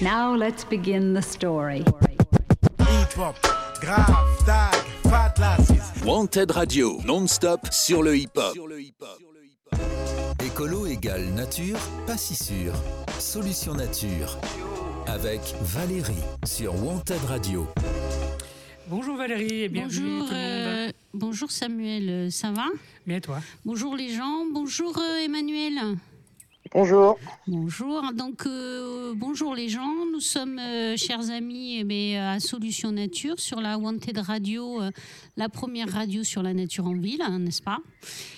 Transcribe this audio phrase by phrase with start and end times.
[0.00, 1.82] Now let's begin the story.
[2.78, 3.34] Hip-hop,
[3.80, 4.74] grave, tag,
[5.10, 6.04] fat lasses.
[6.04, 8.56] Wanted Radio, non-stop sur le hip-hop.
[10.44, 12.72] Écolo égale nature, pas si sûr.
[13.18, 14.38] Solution nature.
[15.08, 17.66] Avec Valérie sur Wanted Radio.
[18.88, 20.88] Bonjour Valérie et bienvenue Bonjour, tout le monde.
[20.88, 22.66] euh, bonjour Samuel, ça va?
[23.04, 23.40] Bien et toi?
[23.64, 25.96] Bonjour les gens, bonjour euh, Emmanuel.
[26.76, 27.18] Bonjour.
[27.46, 32.92] Bonjour, donc euh, bonjour les gens, nous sommes euh, chers amis eh bien, à Solution
[32.92, 34.90] Nature sur la Wanted Radio, euh,
[35.38, 37.78] la première radio sur la nature en ville, hein, n'est-ce pas?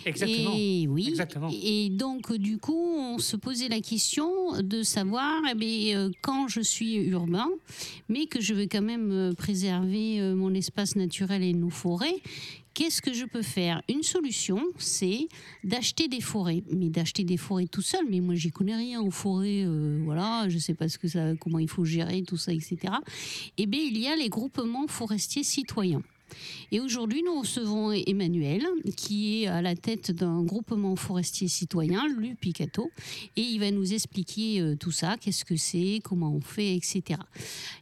[0.06, 0.52] Exactement.
[0.56, 1.08] Et oui.
[1.08, 1.50] Exactement.
[1.50, 4.30] Et donc, euh, du coup, on se posait la question
[4.62, 7.48] de savoir, eh bien, euh, quand je suis urbain,
[8.08, 12.22] mais que je veux quand même euh, préserver euh, mon espace naturel et nos forêts,
[12.78, 13.82] qu'est-ce que je peux faire?
[13.88, 15.26] Une solution, c'est
[15.64, 16.62] d'acheter des forêts.
[16.70, 20.48] Mais d'acheter des forêts tout seul, mais moi, j'y connais rien en forêt, euh, voilà,
[20.48, 22.94] je sais pas ce que ça, comment il faut gérer tout ça, etc.
[23.56, 26.02] Eh bien, il y a les groupements forestiers citoyens.
[26.70, 28.64] Et aujourd'hui, nous recevons Emmanuel,
[28.96, 32.92] qui est à la tête d'un groupement forestier citoyen, l'UPICATO,
[33.34, 37.18] et il va nous expliquer euh, tout ça, qu'est-ce que c'est, comment on fait, etc.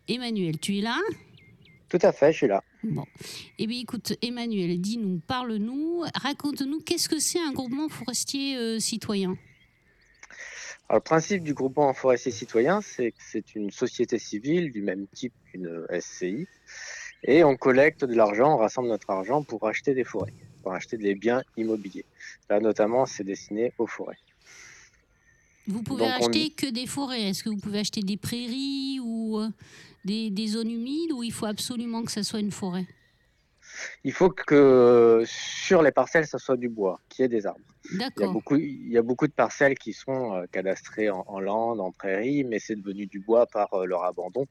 [0.09, 0.99] Emmanuel, tu es là?
[1.89, 2.63] Tout à fait, je suis là.
[2.83, 3.05] Bon.
[3.59, 9.37] Eh bien, écoute, Emmanuel, dis-nous, parle-nous, raconte-nous, qu'est-ce que c'est un groupement forestier euh, citoyen?
[10.89, 15.07] Alors, le principe du groupement forestier citoyen, c'est que c'est une société civile du même
[15.09, 16.47] type qu'une SCI.
[17.25, 20.97] Et on collecte de l'argent, on rassemble notre argent pour acheter des forêts, pour acheter
[20.97, 22.05] des biens immobiliers.
[22.51, 24.19] Là, notamment, c'est destiné aux forêts.
[25.67, 27.23] Vous pouvez Donc, on- acheter que des forêts.
[27.23, 29.49] Est-ce que vous pouvez acheter des prairies ou euh,
[30.05, 32.87] des, des zones humides ou il faut absolument que ça soit une forêt?
[34.05, 37.61] Il faut que sur les parcelles, ça soit du bois, qu'il y ait des arbres.
[37.91, 41.25] Il y a beaucoup, il y a beaucoup de parcelles qui sont euh, cadastrées en,
[41.27, 44.47] en lande, en prairie, mais c'est devenu du bois par euh, leur abandon.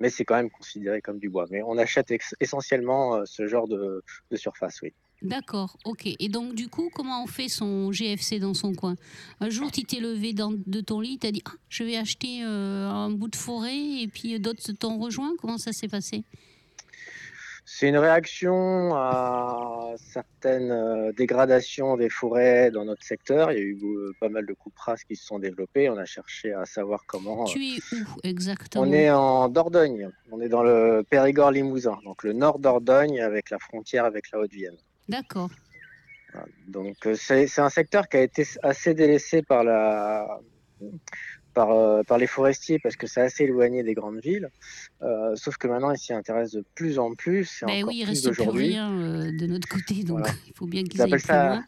[0.00, 1.46] Mais c'est quand même considéré comme du bois.
[1.50, 4.94] Mais on achète essentiellement ce genre de, de surface, oui.
[5.22, 6.06] D'accord, ok.
[6.18, 8.96] Et donc, du coup, comment on fait son GFC dans son coin?
[9.40, 11.96] Un jour, tu t'es levé dans- de ton lit, tu as dit ah, Je vais
[11.96, 15.32] acheter euh, un bout de forêt, et puis d'autres t'ont rejoint?
[15.40, 16.24] Comment ça s'est passé?
[17.64, 23.52] C'est une réaction à certaines euh, dégradations des forêts dans notre secteur.
[23.52, 25.88] Il y a eu euh, pas mal de coupes rases qui se sont développées.
[25.88, 27.44] On a cherché à savoir comment.
[27.44, 28.84] Tu es où exactement?
[28.84, 30.10] On est en Dordogne.
[30.32, 34.76] On est dans le Périgord-Limousin, donc le nord Dordogne avec la frontière avec la Haute-Vienne.
[35.12, 35.50] D'accord.
[36.32, 36.46] Voilà.
[36.68, 40.26] Donc euh, c'est un secteur qui a été assez délaissé par la
[41.54, 44.48] par, euh, par les forestiers parce que c'est assez éloigné des grandes villes.
[45.02, 47.62] Euh, sauf que maintenant ils s'y intéressent de plus en plus.
[47.62, 50.34] et Ben encore oui, il reste plus rien euh, de notre côté, donc Voilà.
[50.46, 51.64] il faut bien Ils qu'ils aillent ça, loin.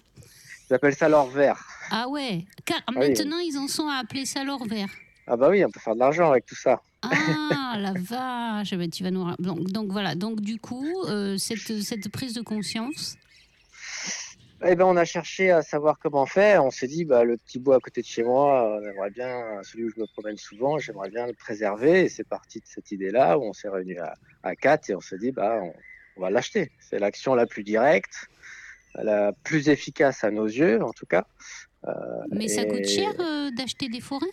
[0.71, 1.63] ils appellent ça l'or vert.
[1.91, 2.95] Ah ouais, Car- oui.
[3.11, 4.89] maintenant ils en sont à appeler ça l'or vert.
[5.27, 6.81] Ah bah oui, on peut faire de l'argent avec tout ça.
[7.03, 10.89] Ah la vache, Eh ben, tu vas nous donc, donc voilà, donc du coup
[11.37, 13.17] cette, cette prise de conscience,
[14.67, 16.65] Eh ben on a cherché à savoir comment faire.
[16.65, 19.63] On s'est dit bah le petit bois à côté de chez moi, on aimerait bien
[19.63, 22.05] celui où je me promène souvent, j'aimerais bien le préserver.
[22.05, 25.01] Et c'est parti de cette idée-là où on s'est réunis à, à quatre et on
[25.01, 25.73] s'est dit bah on,
[26.17, 26.71] on va l'acheter.
[26.81, 28.29] C'est l'action la plus directe,
[28.95, 31.27] la plus efficace à nos yeux en tout cas.
[31.87, 31.93] Euh,
[32.31, 34.27] mais ça coûte cher euh, d'acheter des forêts?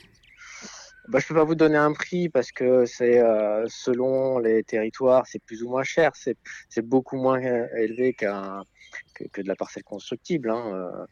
[1.11, 5.27] Bah, je peux pas vous donner un prix parce que c'est euh, selon les territoires,
[5.27, 6.11] c'est plus ou moins cher.
[6.15, 8.63] C'est beaucoup moins euh, élevé qu'un
[9.13, 10.49] que, que de la parcelle constructible.
[10.49, 11.05] hein.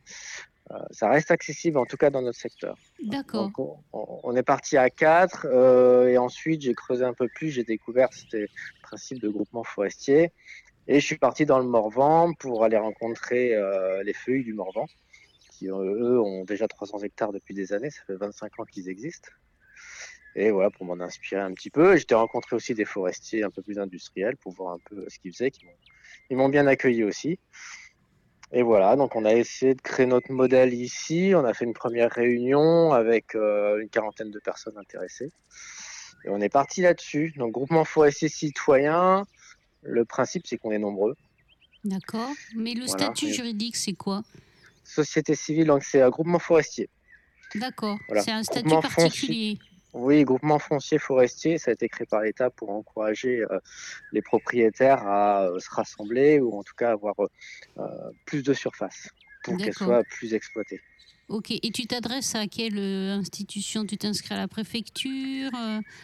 [0.72, 2.78] Euh, ça reste accessible en tout cas dans notre secteur.
[3.04, 3.50] D'accord.
[3.92, 8.10] On, est parti à quatre euh, et ensuite j'ai creusé un peu plus, j'ai découvert
[8.14, 8.48] c'était le
[8.84, 10.32] principe de groupement forestier
[10.88, 14.86] et je suis parti dans le Morvan pour aller rencontrer euh, les feuilles du Morvan
[15.52, 19.30] qui eux ont déjà 300 hectares depuis des années, ça fait 25 ans qu'ils existent.
[20.40, 21.98] Et voilà, pour m'en inspirer un petit peu.
[21.98, 25.34] J'étais rencontré aussi des forestiers un peu plus industriels pour voir un peu ce qu'ils
[25.34, 25.52] faisaient.
[25.52, 25.66] qui
[26.30, 27.40] Ils m'ont bien accueilli aussi.
[28.54, 31.34] Et voilà, donc on a essayé de créer notre modèle ici.
[31.36, 35.30] On a fait une première réunion avec euh, une quarantaine de personnes intéressées.
[36.24, 37.34] Et on est parti là-dessus.
[37.36, 39.26] Donc, groupement forestier citoyen,
[39.84, 41.16] le principe, c'est qu'on est nombreux.
[41.84, 42.32] D'accord.
[42.56, 43.06] Mais le Voilà.
[43.06, 44.24] statut juridique, c'est quoi?
[44.86, 46.90] Société civile, donc c'est un groupement forestier.
[47.56, 47.98] D'accord.
[48.08, 48.24] Voilà.
[48.24, 49.60] C'est un statut foncier.
[49.94, 53.60] Oui, groupement foncier forestier, ça a été créé par l'État pour encourager euh,
[54.12, 57.84] les propriétaires à euh, se rassembler ou en tout cas avoir euh,
[58.26, 59.10] plus de surface
[59.44, 60.80] pour qu'elle soit plus exploitée.
[61.28, 61.52] Ok.
[61.52, 63.86] Et tu t'adresses à quelle institution?
[63.86, 65.52] Tu t'inscris à la préfecture,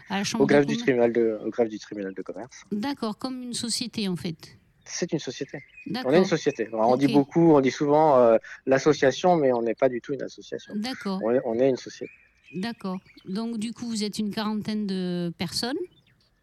[0.09, 2.63] à la chambre Au greffe, du tribunal de, au greffe du tribunal de commerce.
[2.71, 4.57] D'accord, comme une société en fait.
[4.85, 5.63] C'est une société.
[6.05, 6.67] On est une société.
[6.67, 8.37] Alors, On dit beaucoup, on dit souvent
[8.67, 10.73] l'association, mais on n'est pas du tout une association.
[10.75, 11.19] D'accord.
[11.23, 12.11] On est une société.
[12.55, 12.99] D'accord.
[13.25, 15.77] Donc du coup, vous êtes une quarantaine de personnes.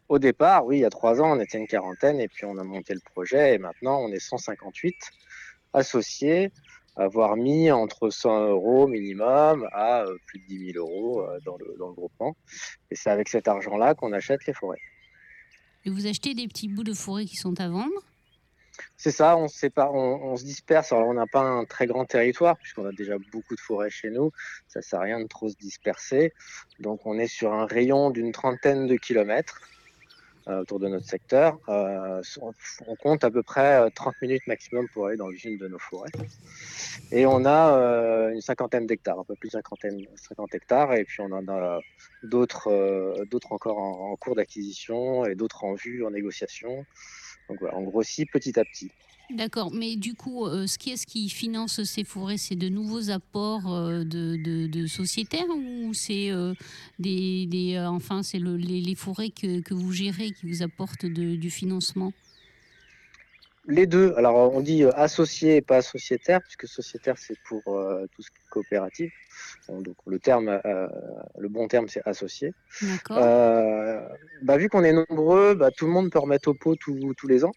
[0.09, 2.57] Au départ, oui, il y a trois ans, on était une quarantaine et puis on
[2.59, 4.95] a monté le projet et maintenant on est 158
[5.73, 6.51] associés,
[6.95, 11.57] avoir mis entre 100 euros minimum à euh, plus de 10 000 euros euh, dans
[11.57, 12.35] le, dans le groupement.
[12.91, 14.81] Et c'est avec cet argent-là qu'on achète les forêts.
[15.85, 18.03] Et vous achetez des petits bouts de forêt qui sont à vendre.
[18.97, 20.91] C'est ça, on se sépare, on, se disperse.
[20.91, 24.09] Alors on n'a pas un très grand territoire puisqu'on a déjà beaucoup de forêts chez
[24.09, 24.31] nous.
[24.67, 26.33] Ça sert à rien de trop se disperser.
[26.79, 29.59] Donc on est sur un rayon d'une trentaine de kilomètres
[30.47, 31.57] euh, autour de notre secteur.
[31.69, 32.21] Euh,
[32.87, 35.79] on, compte à peu près euh, 30 minutes maximum pour aller dans l'une de nos
[35.79, 36.11] forêts.
[37.11, 40.93] Et on a euh, une cinquantaine d'hectares, un peu plus de cinquantaine, 50 hectares.
[40.93, 41.79] Et puis on en a
[42.23, 46.85] d'autres, euh, d'autres encore en, en cours d'acquisition et d'autres en vue, en négociation.
[47.53, 48.89] Donc voilà, on grossit petit à petit.
[49.29, 49.71] D'accord.
[49.71, 53.71] Mais du coup, euh, ce qui est-ce qui finance ces forêts C'est de nouveaux apports
[53.71, 56.55] euh, de, de- sociétaires ou c'est euh,
[56.97, 61.49] des, des, enfin c'est le- les, forêts que, que vous gérez qui vous apportent du
[61.51, 62.11] financement?
[63.65, 68.05] Les deux, alors on dit euh, associé et pas sociétaire, puisque sociétaire c'est pour euh,
[68.13, 69.09] tout ce qui est coopérative.
[69.69, 70.87] Donc le terme, euh,
[71.37, 72.53] le bon terme c'est associé.
[72.81, 73.17] D'accord.
[73.21, 74.01] Euh,
[74.41, 77.27] bah, vu qu'on est nombreux, bah, tout le monde peut remettre au pot tous tous
[77.27, 77.53] les ans,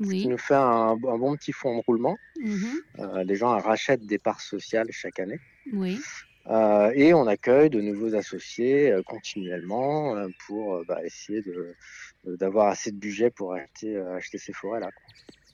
[0.00, 0.22] ce oui.
[0.22, 2.16] qui nous fait un, un bon petit fonds de roulement.
[2.40, 3.24] Mhm.
[3.24, 5.40] Les gens rachètent des parts sociales chaque année.
[5.72, 5.98] Oui.
[6.50, 11.42] Euh, et on accueille de nouveaux associés euh, continuellement euh, pour bah, essayer
[12.24, 14.88] d'avoir assez de budget pour acheter, acheter ces forêts-là.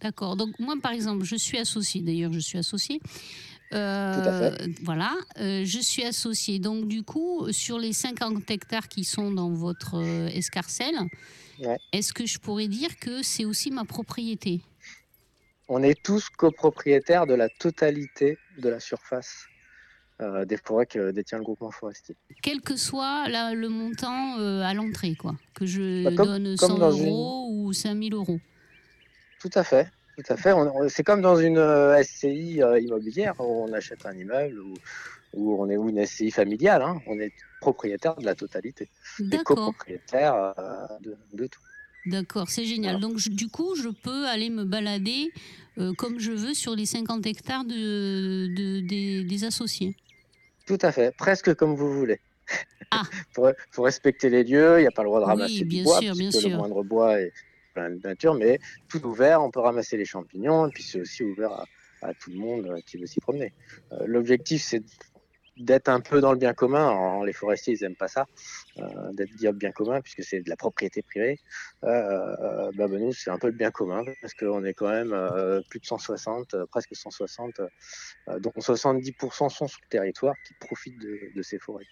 [0.04, 0.36] D'accord.
[0.36, 2.02] Donc moi, par exemple, je suis associée.
[2.02, 3.00] D'ailleurs, je suis associée.
[3.72, 6.58] Euh, Tout à Voilà, Euh, je suis associée.
[6.58, 10.98] Donc du coup, sur les 50 hectares qui sont dans votre euh, escarcelle,
[11.60, 11.78] Ouais.
[11.92, 14.60] est-ce que je pourrais dire que c'est aussi ma propriété?
[15.68, 19.46] On est tous copropriétaires de la totalité de la surface
[20.46, 22.14] des forêts que détient le groupement forestier.
[22.42, 25.34] Quel que soit la- le montant à l'entrée, quoi.
[25.54, 28.38] Que je Bah, comme- donne comme 100 dans euros ou 5000 euros.
[29.40, 29.88] Tout à fait.
[30.16, 30.52] Tout à fait.
[30.88, 34.74] C'est comme dans une euh, SCI euh, immobilière où on achète un immeuble ou,
[35.60, 36.82] on est ou une SCI familiale.
[36.82, 37.00] hein.
[37.06, 38.84] On est propriétaire de la totalité.
[39.20, 41.60] Et D'accord, copropriétaire euh, de, de tout.
[42.06, 43.00] d'accord, c'est génial.
[43.00, 45.32] Donc je- du coup, je peux aller me balader
[45.98, 49.96] comme je veux sur les 50 hectares de, de- des, des associés.
[50.66, 51.12] Tout à fait.
[51.16, 52.20] Presque comme vous voulez.
[52.92, 53.02] Ah.
[53.34, 54.78] faut, faut respecter les lieux.
[54.78, 56.56] Il n'y a pas le droit de Oui, ramasser du bois sûr, bien puisque le
[56.56, 57.32] moindre bois est
[57.74, 59.42] plein de nature, mais tout ouvert.
[59.42, 61.64] On peut ramasser les champignons et puis c'est aussi ouvert
[62.02, 63.54] à, tout le monde euh, qui veut s'y promener.
[63.92, 64.82] Euh, L'objectif, c'est
[65.56, 66.88] d'être un peu dans le bien commun.
[66.88, 68.26] Alors, les forestiers, ils aiment pas ça,
[68.78, 71.38] euh, d'être dire bien commun, puisque c'est de la propriété privée.
[71.84, 74.88] Euh, euh, bah, bah, nous, c'est un peu le bien commun, parce qu'on est quand
[74.88, 80.34] même euh, plus de 160, euh, presque 160, euh, dont 70% sont sur le territoire
[80.46, 81.86] qui profitent de, de ces forêts.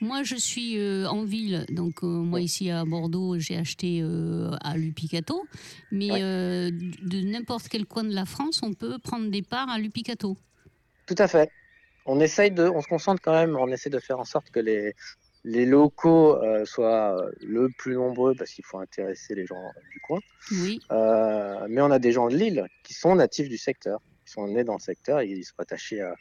[0.00, 4.02] Moi, je suis en ville, donc moi ici à Bordeaux, j'ai acheté
[4.62, 5.44] à Lupicato,
[5.90, 6.20] mais Ouais.
[6.70, 10.36] de n'importe quel coin de la France, on peut prendre des parts à Lupicato.
[11.06, 11.50] Tout à fait.
[12.08, 14.60] On essaye de, on se concentre quand même, on essaie de faire en sorte que
[14.60, 14.94] les,
[15.44, 20.00] les locaux euh, soient euh, le plus nombreux parce qu'il faut intéresser les gens du
[20.00, 20.20] coin.
[20.50, 24.32] Oui, Euh, mais on a des gens de Lille qui sont natifs du secteur, qui
[24.32, 26.14] sont nés dans le secteur, ils sont attachés à,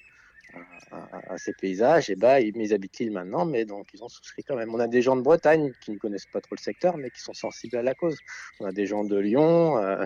[0.92, 2.10] à, à- à ces paysages.
[2.10, 4.74] Et bah, ils, ils habitent Lille maintenant, mais donc ils ont souscrit quand même.
[4.76, 7.22] On a des gens de Bretagne qui ne connaissent pas trop le secteur, mais qui
[7.22, 8.18] sont sensibles à la cause.
[8.60, 10.04] On a des gens de Lyon euh,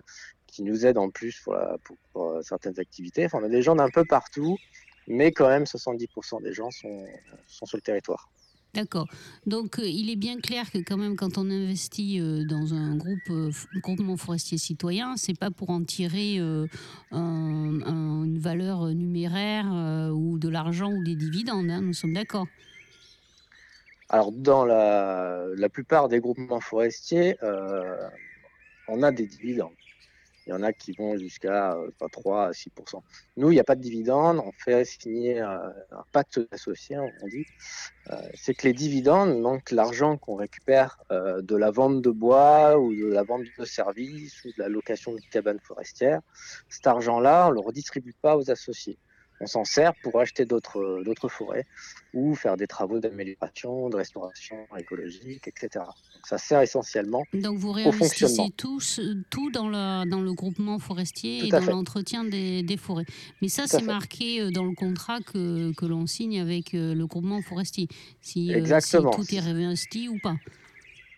[0.48, 3.26] qui nous aident en plus pour, la- pour- pour, certaines activités.
[3.26, 4.58] Enfin, on a des gens d'un peu partout,
[5.08, 7.08] mais quand même 70% des gens sont,
[7.48, 8.32] sont sur le territoire.
[8.74, 9.08] d'accord.
[9.46, 12.96] Donc euh, il est bien clair que quand même quand on investit euh, dans un
[12.96, 16.68] groupe euh, f- groupement forestier citoyen, c'est pas pour en tirer un-
[17.12, 19.68] un- une valeur numéraire
[20.16, 21.70] ou de l'argent ou des dividendes.
[21.70, 22.48] hein, nous sommes d'accord.
[24.10, 27.38] Alors, dans la, la plupart des groupements forestiers,
[28.88, 29.72] on a des dividendes.
[30.52, 33.02] Il y en a qui vont jusqu'à euh, pas 3 à 6%
[33.38, 34.42] Nous, il n'y a pas de dividendes.
[34.46, 37.46] On fait signer un, un pacte d'associés, on dit.
[38.10, 42.78] Euh, c'est que les dividendes, donc l'argent qu'on récupère euh, de la vente de bois
[42.78, 46.20] ou de la vente de services ou de la location de cabanes forestières,
[46.68, 48.98] cet argent-là, on ne le redistribue pas aux associés.
[49.42, 51.66] On s'en sert pour acheter d'autres d'autres forêts
[52.14, 55.70] ou faire des travaux d'amélioration, de restauration écologique, etc.
[55.76, 57.24] Donc ça sert essentiellement.
[57.34, 62.24] Donc vous réinvestissez tous, tout dans, le, dans le groupement forestier Tout et dans l'entretien
[62.24, 63.06] des, des forêts.
[63.42, 66.94] Mais ça, Tout c'est marqué euh, dans le contrat que, que l'on signe avec euh,
[66.94, 67.88] le groupement forestier.
[68.22, 70.36] Si, euh, si tout est réinvesti ou pas.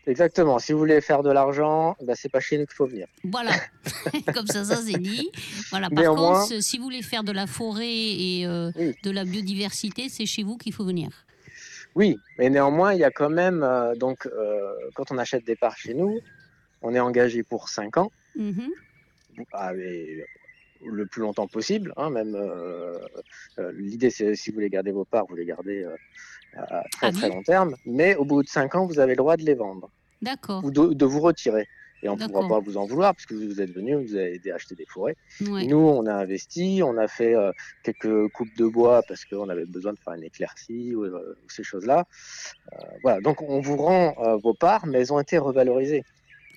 [0.06, 0.60] Exactement.
[0.60, 3.08] Si vous voulez faire de l'argent, bah, c'est pas chez nous qu'il faut venir.
[3.24, 3.52] Voilà,
[4.34, 5.30] comme ça, ça c'est dit.
[5.70, 5.90] Voilà.
[5.90, 8.96] Par Néanmoins- contre, si vous voulez faire de la forêt et euh, Oui.
[9.02, 11.10] de la biodiversité, c'est chez vous qu'il faut venir.
[11.96, 15.56] Oui, mais néanmoins, il y a quand même, euh, donc, euh, quand on achète des
[15.56, 16.20] parts chez nous,
[16.82, 18.70] on est engagé pour 5 ans, Mhm.
[19.54, 21.94] ah, le plus longtemps possible.
[21.96, 22.36] hein, même
[23.74, 25.86] l'idée, c'est si vous voulez garder vos parts, vous les gardez
[26.58, 27.76] à très À très long terme.
[27.86, 29.90] Mais au bout de 5 ans, vous avez le droit de les vendre
[30.22, 30.64] D'accord.
[30.64, 31.68] ou de, de vous retirer.
[32.04, 34.52] Et on ne pourra pas vous en vouloir puisque vous êtes venu, vous avez aidé
[34.52, 35.16] à acheter des forêts.
[35.48, 35.66] Ouais.
[35.66, 39.66] Nous, on a investi, on a fait euh, quelques coupes de bois parce qu'on avait
[39.66, 42.06] besoin de faire une éclaircie ou, euh, ou ces choses-là.
[42.74, 46.04] Euh, voilà, donc on vous rend euh, vos parts, mais elles ont été revalorisées.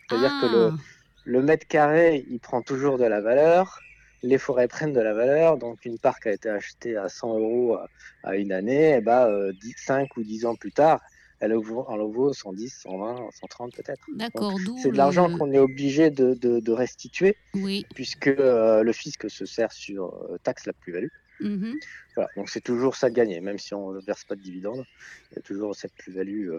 [0.08, 0.76] C'est-à-dire que le, Ah,
[1.24, 3.78] le mètre carré, il prend toujours de la valeur.
[4.22, 5.56] Les forêts prennent de la valeur.
[5.58, 7.86] Donc, une qui a été achetée à 100 euros à-
[8.24, 11.00] à une année, euh, 10 5 ou 10 ans plus tard,
[11.38, 14.06] elle en vaut, elle en vaut 110, 120, 130 peut-être.
[14.14, 14.58] D'accord.
[14.82, 17.84] C'est de l'argent le- qu'on est obligé de, de- de restituer Oui.
[17.94, 21.08] puisque euh, le fisc se sert sur euh, taxe la plus-value.
[21.40, 21.74] Mhm.
[22.14, 24.84] Voilà, donc c'est toujours ça de gagner, même si on ne verse pas de dividendes,
[25.30, 26.48] il y a toujours cette plus-value.
[26.50, 26.58] euh.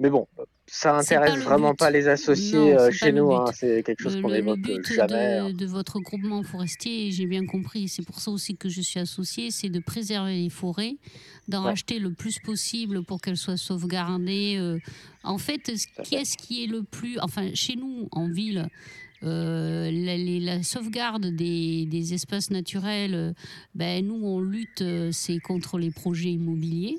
[0.00, 1.78] Mais bon, euh, ça pas intéresse le vraiment but.
[1.78, 4.84] pas les associés Non, euh, chez pas nous, hein, c'est quelque chose qu'on évoque but
[4.92, 5.38] jamais.
[5.38, 5.50] hein.
[5.50, 8.98] de, de votre groupement forestier, j'ai bien compris, c'est pour ça aussi que je suis
[8.98, 10.96] associée, c'est de préserver les forêts,
[11.46, 11.70] d'en Ouais.
[11.70, 14.78] racheter le plus possible pour qu'elles soient sauvegardées.
[15.22, 16.22] En fait, ce à qui fait.
[16.22, 17.18] est-ce qui est le plus...
[17.20, 18.68] Enfin, chez nous, en ville,
[19.26, 23.32] euh, la, les- la sauvegarde des, des espaces naturels, euh,
[23.74, 26.98] ben, nous, on lutte, euh, c'est contre les projets immobiliers.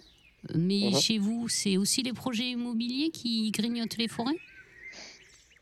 [0.55, 0.93] Mais Mhm.
[0.93, 4.39] chez vous, c'est aussi les projets immobiliers qui grignotent les forêts?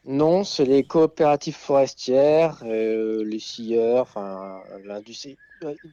[0.06, 5.40] Non, c'est les coopératives forestières, euh, les scieurs, enfin l'industrie.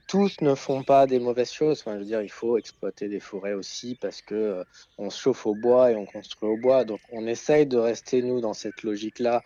[0.07, 1.81] Tous ne font pas des mauvaises choses.
[1.81, 4.65] Enfin, je veux dire, il faut exploiter des forêts aussi parce que euh,
[4.99, 6.85] on se chauffe au bois et on construit au bois.
[6.85, 9.45] Donc, on essaye de rester nous dans cette logique-là,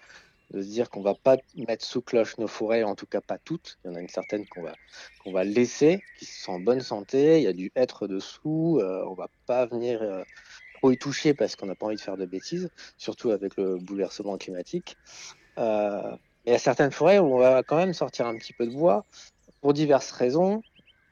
[0.50, 3.38] de se dire qu'on va pas mettre sous cloche nos forêts, en tout cas pas
[3.38, 3.79] toutes.
[3.85, 4.75] Il y en a une certaine qu'on va
[5.23, 7.38] qu'on va laisser, qui sont en bonne santé.
[7.38, 8.79] Il y a du hêtre dessous.
[8.81, 10.23] Euh, on va pas venir euh,
[10.75, 13.79] trop y toucher parce qu'on n'a pas envie de faire de bêtises surtout avec le
[13.79, 14.97] bouleversement climatique.
[15.59, 18.67] Euh, il y a certaines forêts où on va quand même sortir un petit peu
[18.67, 19.05] de bois
[19.61, 20.62] pour diverses raisons,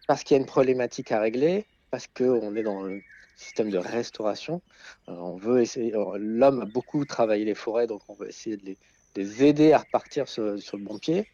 [0.06, 3.00] parce qu'il y a une problématique à régler, parce qu'on est dans le
[3.36, 4.62] système de restauration.
[5.08, 5.92] Euh, on veut essayer.
[5.92, 8.78] alors, L'homme a beaucoup travaillé les forêts, donc on veut essayer de les,
[9.16, 11.26] les aider à repartir sur, sur le bon pied.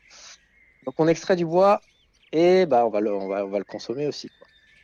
[0.84, 1.80] Donc on extrait du bois
[2.32, 4.28] et bah, on, va le, on, va, on va le consommer aussi.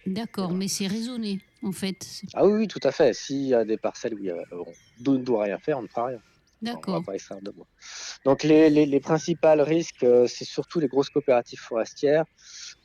[0.06, 2.06] D'accord, mais c'est raisonné, en fait.
[2.34, 3.12] Ah oui, oui, tout à fait.
[3.12, 5.82] S'il y a des parcelles où il y a- on ne doit rien faire, on
[5.82, 6.20] ne fera rien.
[6.62, 7.00] On D'accord.
[7.00, 7.66] va pas extraire de bois.
[8.24, 12.24] Donc les, les, les principaux risques, euh, c'est surtout les grosses coopératives forestières.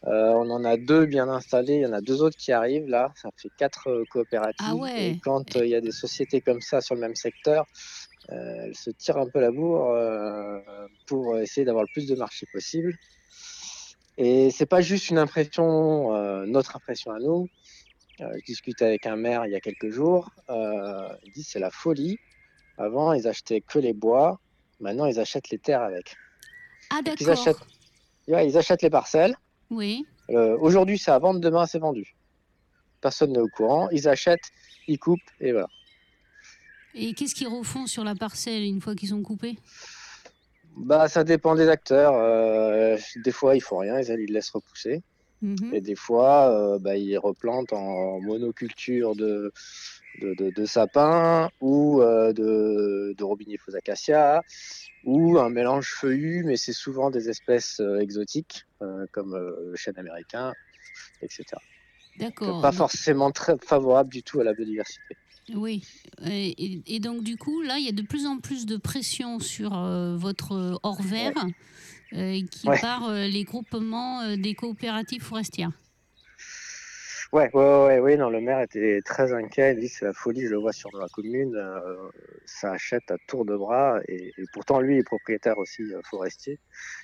[0.08, 2.88] Euh, on en a deux bien installées, il y en a deux autres qui arrivent
[2.90, 3.14] là.
[3.16, 4.66] Ça fait quatre euh, coopératives.
[4.68, 5.12] Ah ouais.
[5.12, 7.66] Et quand euh, il y a des sociétés comme ça sur le même secteur,
[8.32, 10.60] euh, elles se tirent un peu la bourre euh,
[11.08, 12.96] pour essayer d'avoir le plus de marché possible.
[14.18, 17.48] Et c'est pas juste une impression, euh, notre impression à nous.
[18.20, 20.30] Je discutais avec un maire il y a quelques jours.
[20.50, 22.20] Il dit c'est la folie.
[22.78, 24.40] Avant, ils achetaient que les bois.
[24.80, 26.16] Maintenant, ils achètent les terres avec.
[26.92, 27.42] Ah, Donc, ils d'accord.
[27.42, 27.68] achètent,
[28.28, 29.36] Ouais, ils achètent les parcelles.
[29.70, 30.06] Oui.
[30.30, 31.40] Euh, Aujourd'hui, c'est à vendre.
[31.40, 32.16] Demain, c'est vendu.
[33.02, 33.90] Personne n'est au courant.
[33.92, 34.52] Ils achètent,
[34.88, 35.68] ils coupent et voilà.
[36.96, 39.58] Et qu'est-ce qu'ils refont sur la parcelle une fois qu'ils sont coupés?
[40.78, 42.14] Bah, ça dépend des acteurs.
[42.16, 44.00] Euh, des fois, ils font rien.
[44.00, 45.04] Ils, ils laissent repousser.
[45.42, 45.72] Mhm.
[45.74, 49.52] Et des fois, euh, bah, ils replantent en monoculture de,
[50.22, 54.42] de, de, de sapins ou euh, de, de robiniers faux acacias
[55.04, 59.76] ou un mélange feuillu, mais c'est souvent des espèces euh, exotiques euh, comme euh, le
[59.76, 60.54] chêne américain,
[61.22, 61.44] etc.
[62.20, 62.62] D'accord.
[62.62, 65.18] Pas forcément très favorable du tout à la biodiversité.
[65.54, 65.84] Oui.
[66.26, 69.78] Et, donc, du coup, là, il y a de plus en plus de pression sur
[69.78, 71.34] euh, votre hors vert
[72.14, 72.80] euh, qui Ouais.
[72.80, 75.72] part euh, les groupements des coopératives forestières.
[77.34, 79.74] Ouais, ouais, ouais, ouais, oui, non, le maire était très inquiet.
[79.74, 81.58] Il dit c'est la folie, je le vois sur la commune.
[82.46, 84.00] ça achète à tour de bras.
[84.10, 86.60] Et, et pourtant, lui est propriétaire aussi forestier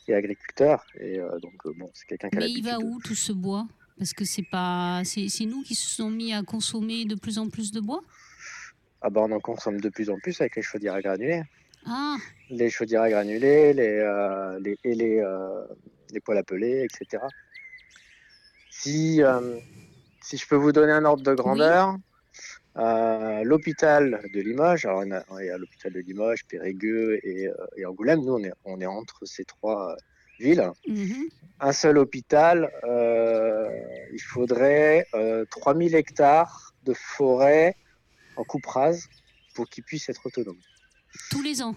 [0.10, 0.86] et agriculteur.
[1.00, 3.68] Et donc, bon, c'est quelqu'un qui a Mais il va où tout ce bois?
[3.98, 7.50] Parce que c'est pas, c'est nous qui se sont mis à consommer de plus en
[7.50, 8.02] plus de bois?
[9.02, 11.44] Ah bah, on en consomme de plus en plus avec les chaudières à granulés.
[11.86, 12.18] Ah,
[12.50, 15.66] Les chaudières à granulés, les, euh, les, et les, euh,
[16.12, 17.24] les poêles à peler, etc.
[18.70, 19.58] Si, euh,
[20.22, 21.96] si je peux vous donner un ordre de grandeur,
[22.78, 28.22] euh, l'hôpital de Limoges, alors on a, l'hôpital de Limoges, Périgueux et, euh, et Angoulême,
[28.22, 29.96] nous on est, on est entre ces trois
[30.40, 30.70] villes.
[30.88, 31.30] mhm.
[31.60, 33.68] Un seul hôpital, euh,
[34.14, 37.76] il faudrait euh, 3000 hectares de forêt
[38.38, 39.08] en coupe rase
[39.56, 40.60] pour qu'il puisse être autonome.
[41.32, 41.76] Tous les ans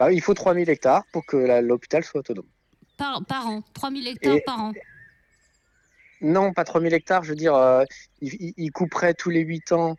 [0.00, 2.48] Bah, il faut 3000 hectares pour que l'hôpital soit autonome.
[2.96, 4.72] par, par an 3000 hectares Et- par an
[6.20, 7.84] Non, pas 3000 hectares, je veux dire, euh,
[8.20, 9.96] ils- ils couperaient tous les 8 ans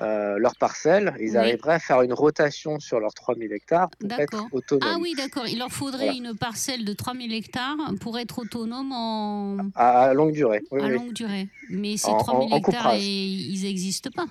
[0.00, 1.14] euh, leurs parcelles.
[1.20, 1.36] Ils Oui.
[1.36, 4.88] arriveraient à faire une rotation sur leurs 3000 hectares pour être autonomes.
[4.94, 5.46] Ah oui, d'accord.
[5.46, 6.30] Il leur faudrait Voilà.
[6.30, 10.62] une parcelle de 3000 hectares pour être autonome en, À, à longue durée.
[10.70, 10.94] Oui, à oui.
[10.94, 11.48] longue durée.
[11.68, 14.26] Mais ces En- 3000 en- en hectares, et- ils n'existent pas.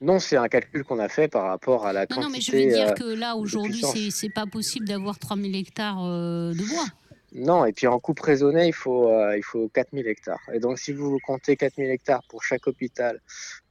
[0.00, 2.22] Non, c'est un calcul qu'on a fait par rapport à la Non, quantité.
[2.22, 3.82] non, mais je veux dire euh, que là, aujourd'hui,
[4.12, 6.86] c'est pas possible d'avoir 3000 hectares euh, de bois.
[7.34, 10.38] Non, et puis en coupe raisonnée, il faut, euh, il faut 4000 hectares.
[10.54, 13.20] Et donc, si vous comptez 4000 hectares pour chaque hôpital,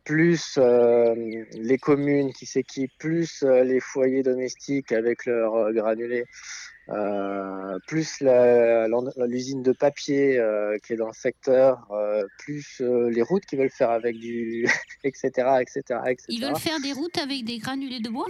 [0.07, 1.13] plus euh,
[1.51, 6.23] les communes qui s'équipent, plus euh, les foyers domestiques avec leurs euh, granulés,
[6.87, 8.23] euh, plus
[9.27, 11.91] l'usine de papier euh, qui est dans le secteur,
[12.39, 14.65] plus les routes qu'ils veulent faire avec du.
[15.03, 15.27] etc.
[15.59, 16.23] etc., etc.
[16.29, 18.27] Ils veulent faire des routes avec des granulés de bois?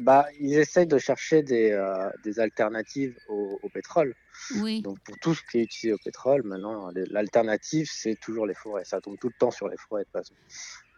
[0.00, 4.14] Bah, ils essayent de chercher des, euh, des alternatives au, au pétrole.
[4.56, 4.80] Oui.
[4.80, 8.84] Donc pour tout ce qui est utilisé au pétrole, maintenant l'alternative c'est toujours les forêts.
[8.84, 10.34] Ça tombe tout le temps sur les forêts de toute façon.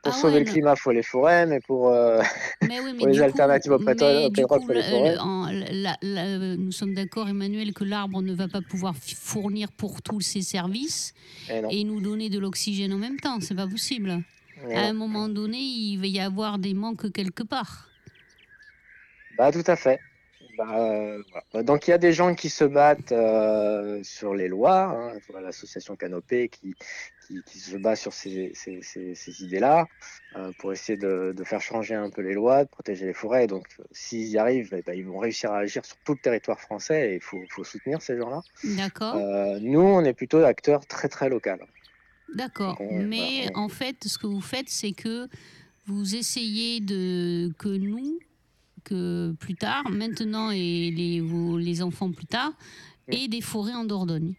[0.03, 0.53] Pour Ah sauver ouais, le non.
[0.53, 2.23] climat, faut les forêts, mais pour euh,
[2.63, 4.31] Mais oui, mais Pour les alternatives au pétrole-
[4.67, 5.13] faut les le- forêts.
[5.13, 9.71] le- en- la- la- nous sommes d'accord, Emmanuel, que l'arbre ne va pas pouvoir fournir
[9.73, 11.13] pour tous ses services
[11.51, 13.41] eh et nous donner de l'oxygène en même temps.
[13.41, 14.23] C'est pas possible.
[14.69, 17.89] eh À un moment donné, il va y avoir des manques quelque part.
[19.37, 20.01] Bah tout à fait.
[20.59, 21.63] Bah, euh, voilà.
[21.65, 24.83] Donc il y a des gens qui se battent euh, sur les lois.
[25.15, 25.41] Hein.
[25.43, 26.75] L'association Canopée qui,
[27.31, 29.87] qui, qui se bat sur ces, ces, ces, ces idées-là
[30.37, 33.47] euh, pour essayer de, de faire changer un peu les lois, de protéger les forêts.
[33.47, 36.59] Donc s'ils y arrivent, eh ben, ils vont réussir à agir sur tout le territoire
[36.61, 38.41] français et il faut, faut soutenir ces gens-là.
[38.77, 41.61] D'accord Euh, nous, on est plutôt acteurs très très local.
[42.35, 42.81] D'accord.
[42.81, 45.29] Mais bah, on- en fait, ce que vous faites, c'est que
[45.87, 48.19] vous essayez de que nous,
[48.85, 52.53] que plus tard, maintenant et les, vos- les enfants plus tard,
[53.09, 54.35] aient des forêts en Dordogne.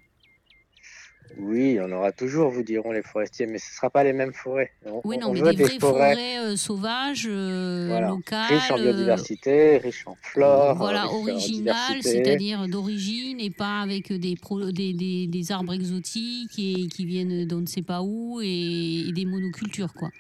[1.38, 4.34] Oui, on aura toujours, vous diront les forestiers, mais ce ne sera pas les mêmes
[4.34, 4.72] forêts.
[4.86, 8.10] On, Oui, non, on mais veut des vraies forêts forêts, euh, sauvages, euh, Voilà.
[8.10, 8.54] locales.
[8.54, 14.36] riches en euh, biodiversité, riches en flore, Voilà, originales, c'est-à-dire d'origine et pas avec des,
[14.36, 19.06] pro- des, des, des arbres exotiques et qui viennent d'on ne sait pas où et,
[19.08, 20.12] et des monocultures, quoi.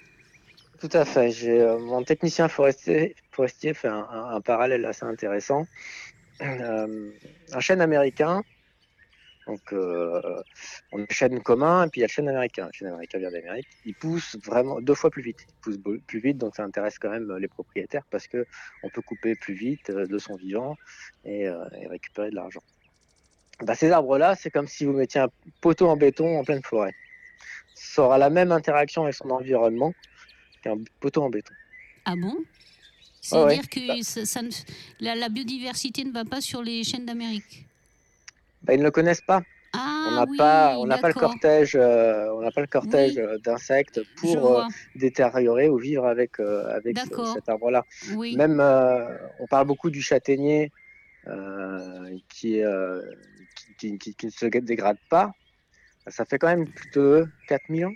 [0.79, 1.31] Tout à fait.
[1.43, 5.65] Euh, mon technicien forestier, forestier fait un, un- un parallèle assez intéressant.
[6.39, 8.43] Un chêne américain,
[9.47, 10.41] donc euh,
[10.91, 12.67] on a le chêne commun et puis il y a le chêne américain.
[12.67, 13.67] Le chêne américain vient d'Amérique.
[13.85, 15.45] Il pousse vraiment deux fois plus vite.
[15.47, 15.77] Il pousse
[16.07, 18.45] plus vite, donc ça intéresse quand même les propriétaires parce que
[18.83, 20.75] on peut couper plus vite euh, de son vivant
[21.25, 22.61] et, euh, et récupérer de l'argent.
[23.61, 26.93] Bah, ces arbres-là, c'est comme si vous mettiez un poteau en béton en pleine forêt.
[27.75, 29.93] Ça aura la même interaction avec son environnement
[30.61, 31.53] qu'un poteau en béton.
[32.05, 32.35] Ah bon?
[32.35, 32.43] Ouais.
[33.21, 34.49] C'est-à-dire que ça, ça ne-
[34.99, 37.67] la, la biodiversité ne va pas sur les chaînes d'Amérique?
[38.63, 39.41] Bah, ils ne le connaissent pas.
[39.73, 42.67] Ah on n'a oui, pas, on n'a pas le cortège, euh, on n'a pas le
[42.67, 43.21] cortège Oui.
[43.21, 44.63] euh, d'insectes pour euh,
[44.95, 46.97] détériorer ou vivre avec euh, avec
[47.33, 47.85] cet arbre-là.
[48.15, 48.35] oui.
[48.35, 48.59] Même,
[49.39, 50.71] on parle beaucoup du châtaignier
[52.29, 52.61] qui,
[53.77, 55.31] qui, qui- qui- qui ne se dégrade pas.
[56.07, 57.93] Ça fait quand même plus de 4000 ans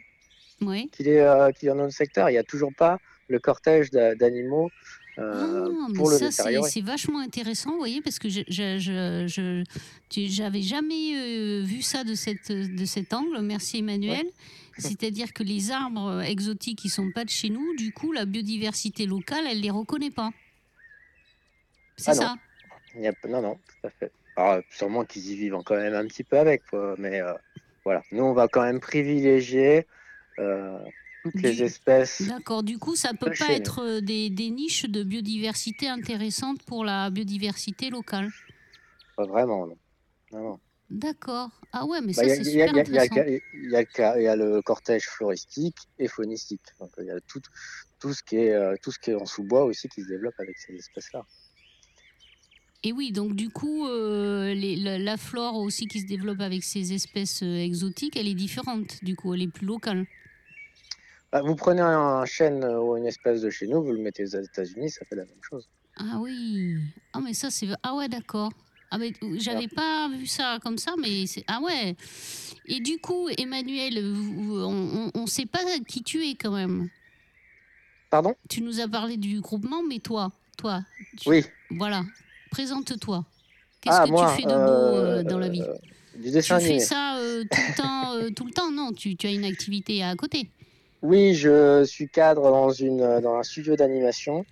[0.91, 2.29] qu'il est, qu'il est dans notre secteur.
[2.29, 4.69] Il n'y a toujours pas le cortège d'a- d'animaux
[5.17, 10.61] euh, Ah, mais le ça, c'est vachement intéressant, vous voyez, parce que je, je, je,
[10.61, 13.41] jamais euh, vu ça de, cette, de cet angle.
[13.41, 14.25] Merci Emmanuel.
[14.77, 19.05] C'est-à-dire que les arbres exotiques qui sont pas de chez nous, du coup, la biodiversité
[19.05, 20.31] locale, elle les reconnaît pas.
[21.95, 22.35] C'est Ah ça
[22.95, 24.11] Non, non, tout à fait.
[24.35, 27.33] Alors, sûrement qu'ils y vivent quand même un petit peu avec, quoi, mais euh,
[27.85, 28.03] voilà.
[28.11, 29.87] Nous, on va quand même privilégier
[31.25, 32.21] toutes les espèces.
[32.21, 32.63] D'accord.
[32.63, 37.09] Du coup, ça peut Pas être euh, des, des niches de biodiversité intéressantes pour la
[37.09, 38.29] biodiversité locale.
[39.17, 39.67] Pas vraiment,
[40.31, 40.59] non.
[40.89, 41.49] D'accord.
[41.73, 45.05] Ah ouais, mais Bah, ça, c'est super il y a- y le y a cortège
[45.05, 46.61] floristique et faunistique.
[46.79, 47.41] Donc, il y a tout,
[47.99, 50.35] tout, ce qui est, euh, tout ce qui est en sous-bois aussi qui se développe
[50.37, 51.23] avec ces espèces-là.
[52.83, 56.63] Et oui, donc du coup, euh, les- la, la flore aussi qui se développe avec
[56.63, 59.03] ces espèces exotiques, elle est différente.
[59.03, 60.05] Du coup, elle est plus locale.
[61.35, 64.23] Bah, vous prenez un chêne euh, ou une espèce de chez nous, vous le mettez
[64.23, 65.67] aux États-Unis, ça fait la même chose.
[65.97, 66.77] Ah oui.
[67.11, 68.53] Ah mais ça c'est ah ouais d'accord.
[68.89, 71.97] Ah mais j'avais pas vu ça comme ça mais c'est ah ouais.
[72.67, 76.87] Et du coup Emmanuel, on, on sait pas qui tu es quand même.
[78.09, 78.33] Pardon?
[78.47, 80.83] Tu nous as parlé du groupement mais toi, toi.
[81.17, 81.43] tu- Oui.
[81.69, 82.03] Voilà.
[82.49, 83.25] Présente-toi.
[83.81, 85.61] Qu'est-ce Ah, que moi, tu fais de beau euh, euh, dans la vie?
[85.61, 85.73] euh,
[86.15, 86.79] Du Tu dessin fais animé.
[86.79, 87.17] ça
[87.51, 88.71] tout le temps tout le temps?
[88.71, 90.49] Non, tu, tu as une activité à côté.
[91.05, 94.45] Oui, je suis cadre dans, une, dans un studio d'animation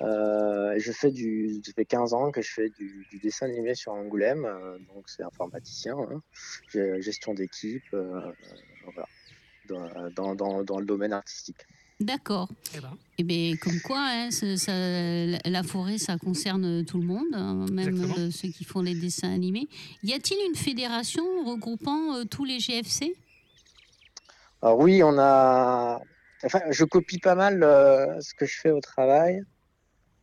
[0.00, 3.74] Euh, je fais du, ça fait 15 ans que je fais du, du dessin animé
[3.74, 6.22] sur Angoulême, euh, donc c'est informaticien, hein.
[6.72, 8.20] J'ai- gestion d'équipe, euh,
[8.84, 9.06] voilà,
[9.68, 11.62] dans, dans, dans, dans le domaine artistique.
[11.98, 12.48] D'accord.
[12.76, 17.26] Eh ben, Eh bien, comme quoi, hein, ça- la forêt, ça concerne tout le monde,
[17.32, 18.30] hein, même Exactement.
[18.30, 19.66] ceux qui font les dessins animés.
[20.04, 23.16] Y a-t-il une fédération regroupant euh, tous les GFC
[24.62, 26.00] Alors oui, on a,
[26.44, 29.42] enfin, je copie pas mal euh, ce que je fais au travail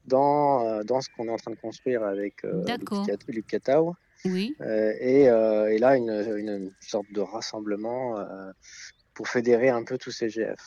[0.06, 2.64] dans, euh, dans ce qu'on est en train de construire avec euh.
[2.78, 3.96] Luc Cat- Luc Catao.
[4.26, 4.56] Oui.
[4.62, 8.16] Euh, et, et là, une, une sorte de rassemblement
[9.14, 10.60] pour fédérer un peu tous ces GF.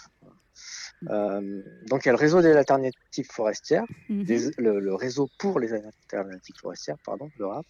[1.11, 4.25] Euh, donc, il y a le réseau des alternatives forestières, Mhm.
[4.25, 7.67] des- le, le réseau pour les alternatives forestières, pardon, le RAP,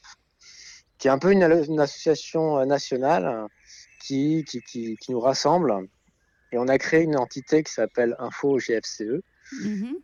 [0.98, 3.46] qui est un peu une, une association nationale
[4.08, 5.74] qui, qui, qui, qui nous rassemble.
[6.50, 9.22] Et on a créé une entité qui s'appelle Info GFCE.
[9.62, 9.96] Mhm.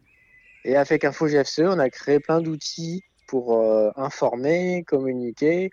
[0.64, 5.70] Et avec Info GFCE, on a créé plein d'outils pour euh, informer, communiquer,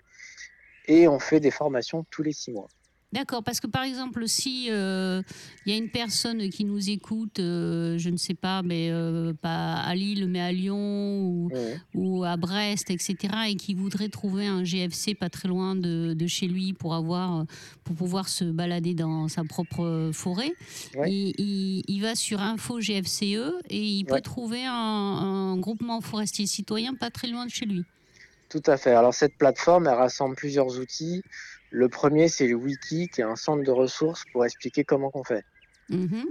[0.86, 2.68] et on fait des formations tous les six mois.
[3.12, 5.20] D'accord, parce que par exemple, si euh,
[5.66, 9.34] il y a une personne qui nous écoute, euh, je ne sais pas, mais euh,
[9.34, 11.50] pas à Lille, mais à Lyon ou,
[11.94, 13.16] ou à Brest, etc.,
[13.48, 17.44] et qui voudrait trouver un GFC pas très loin de, de chez lui pour avoir,
[17.84, 20.52] pour pouvoir se balader dans sa propre forêt,
[20.96, 21.12] Ouais.
[21.12, 26.46] il, il- il va sur Info GFCE et il peut trouver un, un groupement forestier
[26.46, 27.84] citoyen pas très loin de chez lui.
[28.48, 28.90] Tout à fait.
[28.90, 31.22] Alors cette plateforme, elle rassemble plusieurs outils.
[31.74, 35.24] Le premier, c'est le wiki, qui est un centre de ressources pour expliquer comment on
[35.24, 35.42] fait.
[35.88, 36.26] Mhm.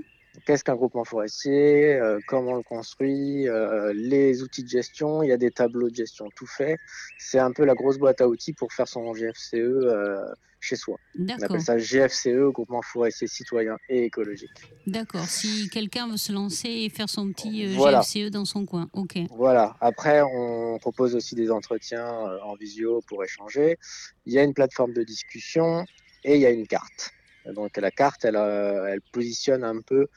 [0.46, 5.30] Qu'est-ce qu'un groupement forestier, euh, comment on le construit, euh, les outils de gestion, il
[5.30, 6.78] y a des tableaux de gestion tout fait.
[7.18, 10.26] C'est un peu la grosse boîte à outils pour faire son GFCE euh,
[10.62, 10.98] chez soi.
[11.20, 14.52] On appelle ça GFCE, groupement forestier citoyen et écologique.
[14.88, 18.02] D'accord, si quelqu'un veut se lancer et faire son petit euh, Voilà.
[18.02, 18.90] GFCE dans son coin.
[18.94, 19.18] Ok.
[19.32, 19.76] Voilà.
[19.82, 23.78] Après, on propose aussi des entretiens euh, en visio pour échanger.
[24.26, 25.84] Il y a une plateforme de discussion
[26.24, 27.12] et il y a une carte.
[27.46, 30.08] Donc la carte, elle, euh, elle positionne un peu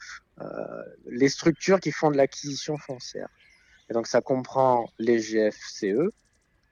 [0.41, 0.45] euh,
[1.07, 3.29] les structures qui font de l'acquisition foncière.
[3.89, 6.11] Et donc ça comprend les GFCE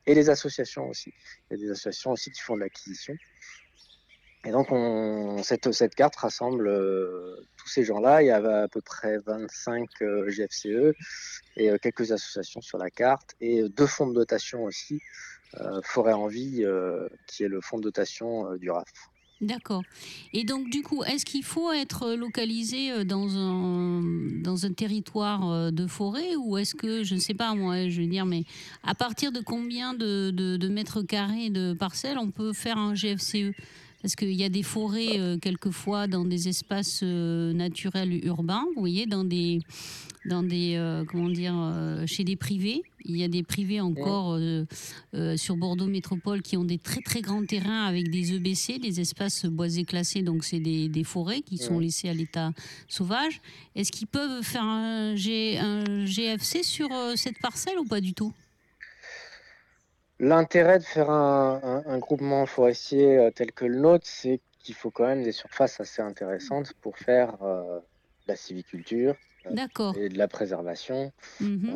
[0.05, 1.13] et les associations aussi.
[1.49, 3.15] Il y a des associations aussi qui font de l'acquisition.
[4.45, 8.21] Et donc on, cette, cette carte rassemble euh, tous ces gens-là.
[8.21, 10.93] Il y a à peu près 25 euh, GFCE
[11.55, 14.99] et quelques associations sur la carte et deux fonds de dotation aussi.
[15.83, 16.65] Forêt en vie,
[17.27, 18.89] qui est le fonds de dotation du RAF.
[19.41, 19.83] D'accord.
[20.31, 24.01] Et donc, du coup, est-ce qu'il faut être localisé euh, dans un,
[24.41, 28.01] dans un territoire euh, de forêt ou est-ce que, je ne sais pas moi, je
[28.01, 28.43] veux dire, mais
[28.83, 33.51] à partir de combien de, de, mètres carrés de parcelles on peut faire un GFCE
[34.01, 39.05] parce qu'il y a des forêts, euh, quelquefois, dans des espaces naturels urbains, vous voyez,
[39.05, 39.59] dans des,
[40.25, 41.55] dans des comment dire,
[42.05, 42.83] chez des privés.
[43.05, 44.65] Il y a des privés encore euh,
[45.13, 48.99] euh, sur Bordeaux Métropole qui ont des très très grands terrains avec des EBC, des
[49.01, 52.51] espaces boisés classés, donc c'est des, des forêts qui sont laissées à l'état
[52.87, 53.41] sauvage.
[53.75, 58.13] Est-ce qu'ils peuvent faire un, G- un GFC sur euh, cette parcelle ou pas du
[58.13, 58.31] tout?
[60.19, 64.91] L'intérêt de faire un, un- un groupement forestier tel que le nôtre, c'est qu'il faut
[64.91, 67.81] quand même des surfaces assez intéressantes pour faire de
[68.27, 69.15] la civiculture
[69.97, 71.11] et de la préservation.
[71.41, 71.69] Mhm.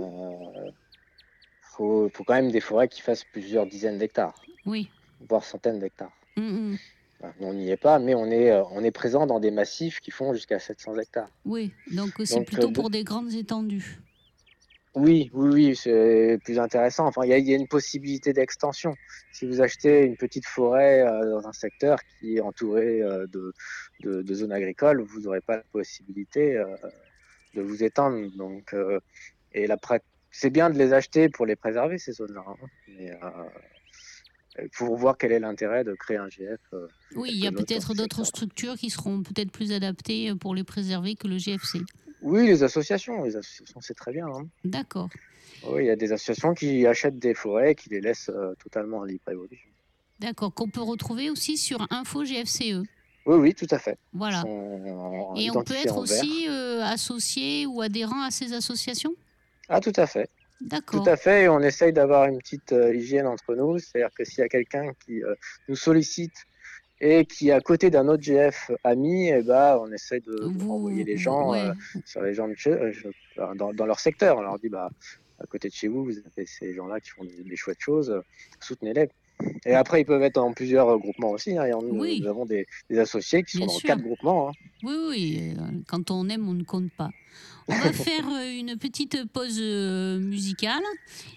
[1.77, 4.33] Faut, faut quand même des forêts qui fassent plusieurs dizaines d'hectares,
[4.65, 4.89] Oui.
[5.29, 6.11] voire centaines d'hectares.
[6.35, 6.77] Mhm.
[7.19, 9.99] Voilà, On n'y est pas, mais on est, euh, on est présent dans des massifs
[9.99, 11.29] qui font jusqu'à 700 hectares.
[11.45, 11.71] Oui.
[11.93, 13.99] Donc c'est Donc, plutôt euh, pour des grandes étendues.
[14.95, 17.05] Oui, oui, oui, c'est plus intéressant.
[17.05, 18.95] Enfin, il y, a- il y a une possibilité d'extension.
[19.31, 23.53] Si vous achetez une petite forêt euh, dans un secteur qui est entouré euh, de,
[23.99, 26.65] de, de zones agricoles, vous n'aurez pas la possibilité euh,
[27.53, 28.27] de vous étendre.
[28.35, 28.99] Donc, euh,
[29.53, 29.99] et la pra-
[30.31, 32.43] c'est bien de les acheter pour les préserver ces zones-là.
[32.47, 32.55] hein.
[32.87, 33.49] Mais euh,
[34.63, 36.59] il faut voir quel est l'intérêt de créer un GF.
[36.73, 36.87] euh.
[37.15, 41.15] Oui, il y a peut-être d'autres structures qui seront peut-être plus adaptées pour les préserver
[41.15, 41.79] que le GFC.
[42.21, 44.25] Oui, les associations, les associations, c'est très bien.
[44.27, 44.47] hein.
[44.63, 45.09] D'accord.
[45.67, 48.53] Oui, il y a des associations qui achètent des forêts et qui les laissent euh,
[48.61, 49.69] totalement en libre évolution.
[50.19, 50.53] D'accord.
[50.53, 52.83] Qu'on peut retrouver aussi sur Info GFCE.
[53.27, 53.97] Oui, oui, tout à fait.
[54.13, 54.43] Voilà.
[54.45, 59.13] En- Et on peut être aussi euh, associé ou adhérent à ces associations?
[59.69, 60.29] Ah, tout à fait.
[60.59, 61.03] D'accord.
[61.03, 64.23] Tout à fait, et on essaye d'avoir une petite euh, hygiène entre nous, c'est-à-dire que
[64.23, 65.35] s'il y a quelqu'un qui euh,
[65.67, 66.47] nous sollicite
[66.99, 71.03] et qui est à côté d'un autre GF ami, eh ben, on essaie de renvoyer
[71.03, 71.71] les gens euh,
[72.05, 72.91] sur les gens de chez, euh,
[73.55, 74.37] dans, leur secteur.
[74.37, 74.89] On leur dit bah,
[75.39, 78.19] à côté de chez vous, vous avez ces gens-là qui font des, chouettes choses,
[78.59, 79.09] soutenez-les.
[79.65, 79.75] Et mm.
[79.75, 81.55] après, ils peuvent être en plusieurs groupements aussi.
[81.55, 81.67] Hein.
[81.83, 82.65] Nous avons des,
[82.97, 84.49] associés qui sont Bien dans quatre groupements.
[84.49, 84.53] Hein.
[84.81, 85.53] Oui, oui,
[85.87, 87.11] quand on aime, on ne compte pas.
[87.69, 90.83] On va faire euh, une petite pause euh, musicale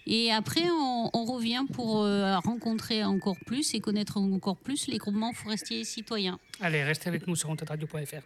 [0.06, 5.32] et après on, revient pour euh, rencontrer encore plus et connaître encore plus les groupements
[5.32, 6.38] forestiers citoyens.
[6.60, 8.22] Allez, restez avec nous sur ontatradio.fr.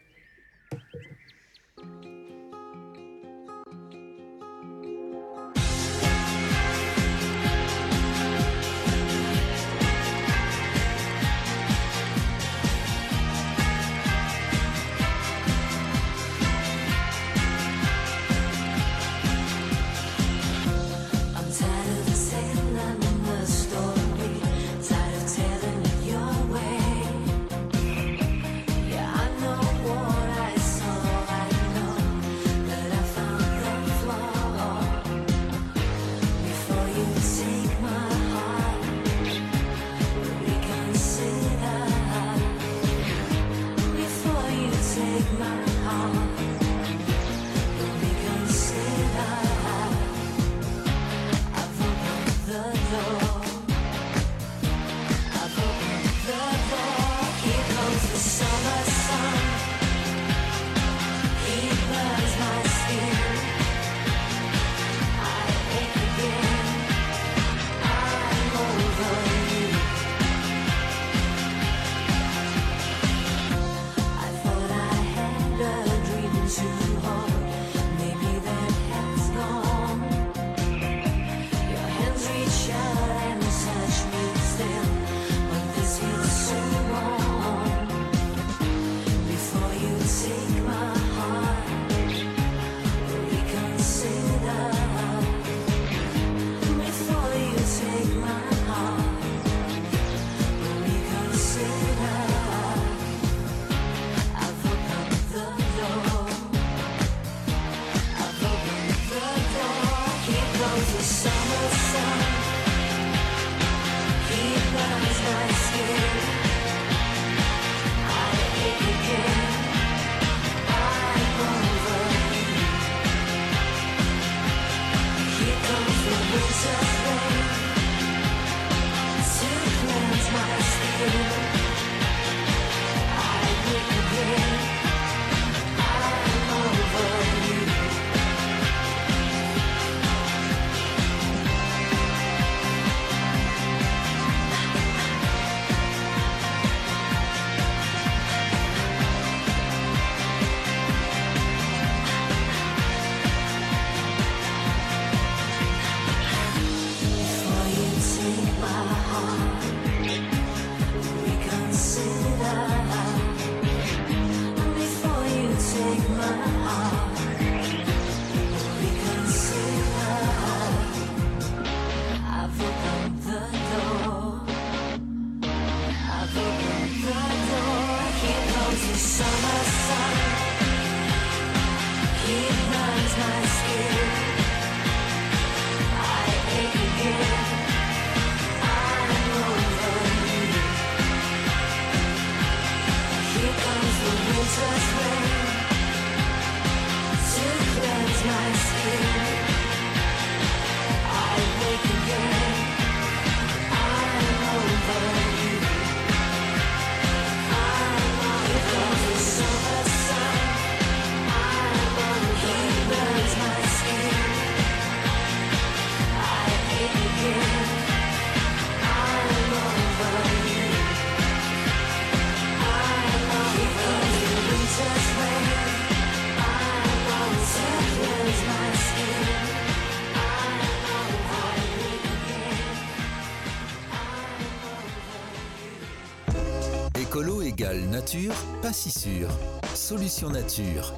[238.04, 239.28] nature, pas si sûr.
[239.74, 240.94] Solution nature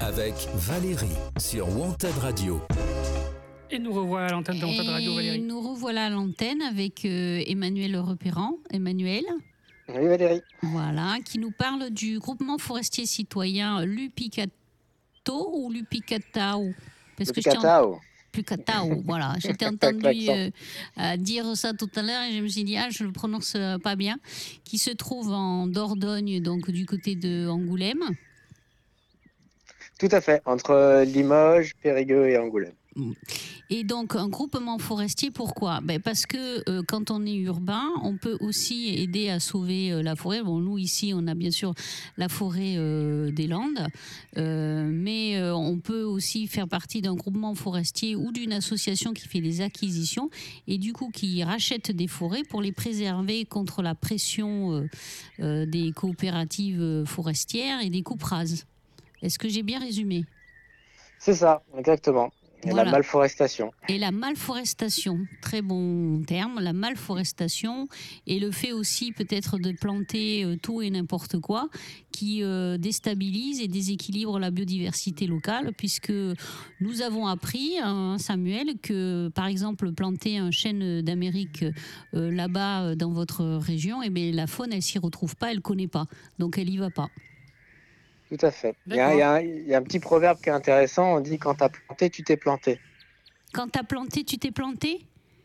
[0.00, 1.06] avec Valérie
[1.38, 2.60] sur Wanted Radio.
[3.70, 5.36] Et nous revoilà à l'antenne de Wanted Radio, Valérie.
[5.36, 8.56] Et nous revoilà à l'antenne avec euh, Emmanuel Repérant.
[8.72, 9.22] Emmanuel
[9.90, 10.42] Oui, Valérie.
[10.62, 14.50] Voilà, qui nous parle du groupement forestier citoyen Lupicato
[15.54, 16.72] ou Lupicatao
[17.20, 18.00] Lupicatao
[18.32, 19.02] plus Katao.
[19.04, 20.50] voilà, j'étais entendu euh,
[20.98, 23.54] euh, dire ça tout à l'heure et je me suis dit, ah, je le prononce
[23.56, 24.16] euh, pas bien,
[24.64, 28.02] qui se trouve en Dordogne, donc du côté de Angoulême.
[29.98, 32.72] Tout à fait, entre Limoges, Périgueux et Angoulême.
[33.70, 35.80] Et donc, un groupement forestier, pourquoi?
[35.82, 40.02] Ben Parce que euh, quand on est urbain, on peut aussi aider à sauver euh,
[40.02, 40.42] la forêt.
[40.42, 41.74] Bon, nous, ici, on a bien sûr
[42.18, 43.86] la forêt euh, des Landes,
[44.36, 49.60] mais on peut aussi faire partie d'un groupement forestier ou d'une association qui fait des
[49.60, 50.30] acquisitions
[50.66, 54.86] et du coup qui rachète des forêts pour les préserver contre la pression
[55.38, 58.66] des coopératives forestières et des coupes rases.
[59.22, 60.24] Est-ce que j'ai bien résumé?
[61.18, 62.32] C'est ça, exactement.
[62.64, 62.84] Et Voilà.
[62.84, 63.72] la malforestation.
[63.88, 67.88] Et la malforestation, très bon terme, la malforestation
[68.26, 71.68] et le fait aussi peut-être de planter euh, tout et n'importe quoi
[72.12, 76.12] qui euh, déstabilise et déséquilibre la biodiversité locale puisque
[76.80, 81.64] nous avons appris, hein, Samuel, que par exemple planter un chêne d'Amérique
[82.14, 85.88] euh, là-bas dans votre région, eh bien, la faune elle s'y retrouve pas, elle connaît
[85.88, 86.06] pas,
[86.38, 87.08] donc elle y va pas.
[88.34, 88.74] Tout à fait.
[88.86, 90.52] Il y, a, il y a un- il y a un petit proverbe qui est
[90.52, 91.16] intéressant.
[91.16, 92.80] On dit quand t'as planté, tu t'es planté.
[93.52, 95.04] Quand t'as planté, tu t'es planté?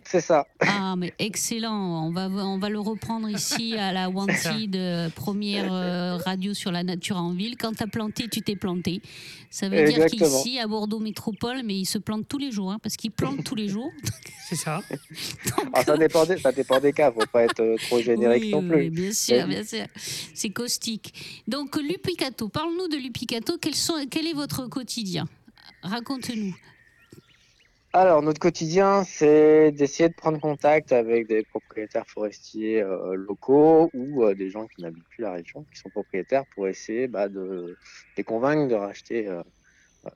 [0.10, 0.48] C'est ça.
[0.62, 2.06] Ah, mais excellent.
[2.08, 6.72] On va, on va le reprendre ici à la Wanted, euh, première euh, radio sur
[6.72, 7.58] la nature en ville.
[7.58, 9.02] Quand t'as planté, tu t'es planté.
[9.50, 12.80] Ça veut dire qu'ici, à Bordeaux Métropole, mais ils se plantent tous les jours, hein,
[12.82, 13.92] parce qu'ils plantent tous les jours.
[14.50, 14.82] C'est ça.
[14.90, 17.12] Donc, Alors, ça, dépend des, ça dépend des cas.
[17.12, 18.90] Faut pas être euh, trop générique oui, non oui, plus.
[18.92, 19.86] bien sûr, Mais- bien sûr.
[20.34, 21.14] C'est caustique.
[21.50, 23.58] Donc, Lupicato, parle-nous de Lupicato.
[23.60, 25.28] Quel, sont, quel est votre quotidien?
[25.84, 26.56] Raconte-nous.
[27.94, 34.24] Alors, notre quotidien, c'est d'essayer de prendre contact avec des propriétaires forestiers euh, locaux ou
[34.24, 37.78] euh, des gens qui n'habitent plus la région, qui sont propriétaires, pour essayer bah, de
[38.18, 39.42] les convaincre de racheter euh,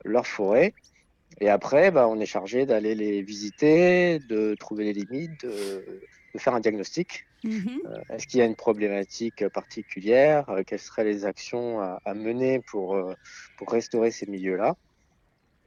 [0.04, 0.74] leur forêt.
[1.40, 6.00] Et après, bah, on est chargé d'aller les visiter, de trouver les limites, de,
[6.34, 7.24] de faire un diagnostic.
[7.42, 7.80] Mhm.
[8.10, 10.44] Est-ce qu'il y a une problématique particulière?
[10.66, 13.02] Quelles seraient les actions à, à mener pour,
[13.56, 14.76] pour restaurer ces milieux-là?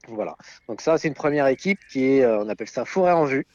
[0.08, 0.36] Voilà.
[0.68, 3.46] Donc ça, c'est une première équipe qui est, euh, on appelle ça forêt en vue.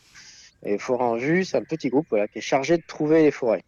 [0.64, 3.30] Et forêt en vue, c'est un petit groupe voilà, qui est chargé de trouver les
[3.30, 3.64] forêts.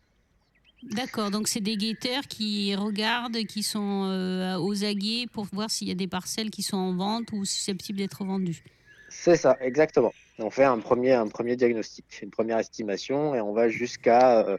[0.82, 5.88] D'accord, donc c'est des guetteurs qui regardent, qui sont euh, aux aguets pour voir s'il
[5.88, 8.64] y a des parcelles qui sont en vente ou susceptibles d'être vendues.
[9.08, 10.12] C'est ça, exactement.
[10.38, 14.56] On fait un premier, un premier diagnostic, une première estimation, et on va jusqu'à euh,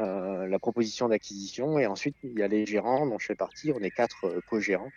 [0.00, 1.78] euh, la proposition d'acquisition.
[1.78, 3.72] Et ensuite, il y a les gérants dont je fais partie.
[3.72, 4.90] On est quatre euh, co-gérants.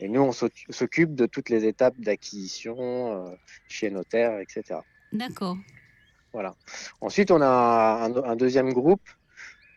[0.00, 3.34] Et nous, on s'oc- s'occupe de toutes les étapes d'acquisition euh,
[3.68, 4.80] chez notaire, etc.
[5.12, 5.56] D'accord.
[6.32, 6.54] Voilà.
[7.00, 9.08] Ensuite, on a un, un deuxième groupe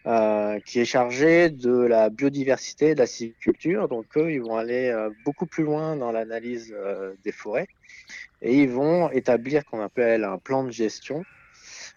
[0.06, 3.88] euh, qui est chargé de la biodiversité et de la sylviculture.
[3.88, 6.76] Donc, eux, ils vont aller beaucoup plus loin dans l'analyse
[7.24, 7.68] des forêts
[8.42, 11.24] et ils vont établir qu'on appelle un plan de gestion.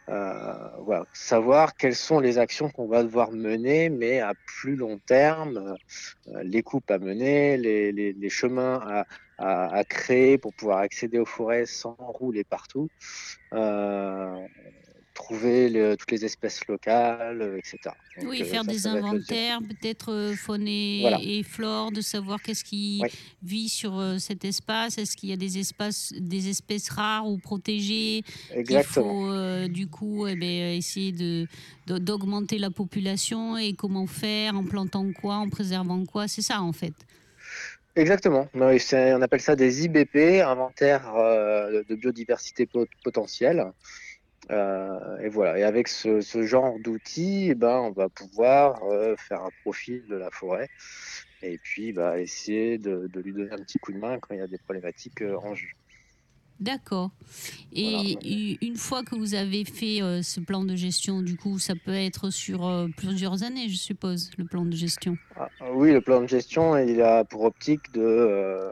[0.09, 5.77] Euh, savoir quelles sont les actions qu'on va devoir mener, mais à plus long terme,
[6.29, 9.05] euh, les coupes à mener, les, chemins
[9.39, 12.89] à, créer pour pouvoir accéder aux forêts sans rouler partout,
[15.23, 17.79] trouver le- toutes les espèces locales, euh, etc.
[18.19, 21.19] Donc, oui, euh, faire ça, des ça inventaires, peut-être euh, faune et, Voilà.
[21.23, 23.09] et flore, de savoir qu'est-ce qui Oui.
[23.43, 24.99] vit sur cet espace.
[24.99, 29.07] Est-ce qu'il y a des espaces, des espèces rares ou protégées Il Exactement.
[29.07, 31.47] faut euh, du coup eh ben, essayer de,
[31.87, 36.27] d'augmenter la population et comment faire, en plantant quoi, en préservant quoi?
[36.29, 36.95] C'est ça en fait.
[37.95, 38.49] Exactement.
[38.55, 41.03] On appelle ça des IBP, inventaire
[41.89, 43.65] de biodiversité pot- potentielle.
[44.51, 45.59] Euh, et voilà.
[45.59, 50.05] Et avec ce, ce genre d'outils, eh ben, on va pouvoir euh, faire un profil
[50.09, 50.69] de la forêt
[51.43, 54.39] et puis bah, essayer de, de lui donner un petit coup de main quand il
[54.39, 55.69] y a des problématiques euh, en jeu.
[56.61, 57.11] D'accord.
[57.73, 58.57] Et Voilà.
[58.63, 62.31] une fois que vous avez fait ce plan de gestion, du coup, ça peut être
[62.31, 65.17] sur plusieurs années, je suppose, le plan de gestion.
[65.35, 68.71] Ah, oui, le plan de gestion, il a pour optique de,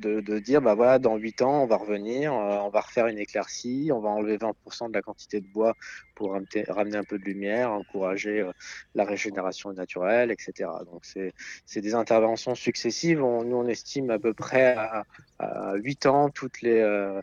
[0.00, 3.06] de, de dire, bah voilà, dans 8 ans, on va revenir, euh, on va refaire
[3.06, 5.74] une éclaircie, on va enlever 20% de la quantité de bois
[6.14, 8.52] pour ramener, un peu de lumière, encourager euh,
[8.94, 10.70] la régénération naturelle, etc.
[10.90, 13.22] Donc, c'est des interventions successives.
[13.22, 15.04] On- nous, on estime à peu près à,
[15.38, 17.20] à 8 ans toutes les, euh,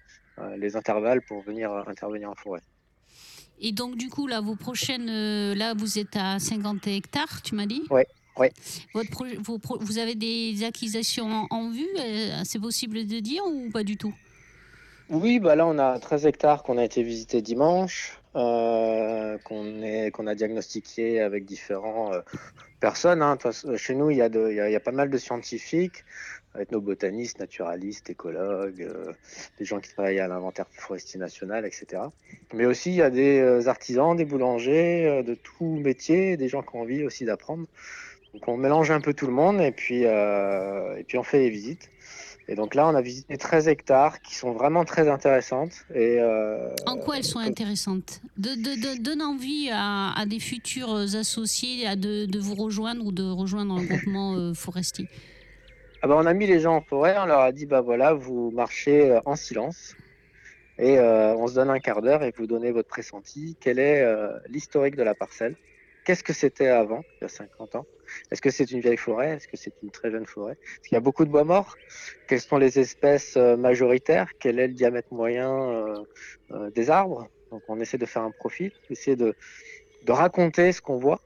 [0.58, 2.62] les intervalles pour venir intervenir en forêt.
[3.60, 5.54] Et donc, du coup, là, vos prochaines.
[5.54, 7.84] là, vous êtes à 50 hectares, tu m'as dit?
[7.92, 8.08] Ouais,
[8.42, 8.52] ouais.
[8.94, 13.44] Votre vos pro- vous avez des acquisitions en, en vue euh, C'est possible de dire
[13.46, 14.14] ou pas du tout?
[15.10, 20.36] Oui, bah là on a 13 hectares qu'on a été visiter dimanche, euh, qu'on a
[20.36, 22.22] diagnostiqué avec différentes euh,
[22.80, 23.22] personnes.
[23.22, 23.38] hein.
[23.76, 25.18] Chez nous, il y, a de- il y a, il y a pas mal de
[25.18, 26.06] scientifiques,
[26.58, 29.12] ethnobotanistes, naturalistes, écologues, euh,
[29.60, 32.04] des gens qui travaillent à l'inventaire forestier national, etc.
[32.54, 36.74] Mais aussi il y a des artisans, des boulangers, de tout métier, des gens qui
[36.78, 37.66] ont envie aussi d'apprendre.
[38.34, 41.40] Donc on mélange un peu tout le monde et puis euh, et puis on fait
[41.40, 41.90] les visites.
[42.48, 45.86] Et donc là, on a visité 13 hectares qui sont vraiment très intéressantes.
[45.94, 48.20] Et, euh, En quoi elles sont intéressantes?
[48.38, 53.06] De, de- de- Donne envie à, à des futurs associés à de, de vous rejoindre
[53.06, 55.08] ou de rejoindre un groupement euh, forestier.
[56.02, 58.14] ah bah, on a mis les gens en forêt, on leur a dit, bah voilà,
[58.14, 59.96] vous marchez en silence.
[60.78, 63.56] Et euh, on se donne un quart d'heure et vous donnez votre pressenti.
[63.62, 64.04] Quel est
[64.50, 65.56] l'historique de la parcelle?
[66.04, 67.86] Qu'est-ce que c'était avant, il y a 50 ans?
[68.32, 69.32] Est-ce que c'est une vieille forêt?
[69.36, 70.54] Est-ce que c'est une très jeune forêt?
[70.54, 71.76] Est-ce qu'il y a beaucoup de bois morts?
[72.28, 74.30] Quelles sont les espèces euh, majoritaires?
[74.40, 75.96] Quel est le diamètre moyen euh,
[76.52, 77.28] euh, des arbres?
[77.52, 79.36] Donc on essaie de faire un profil, essayer de,
[80.04, 81.22] de raconter ce qu'on voit.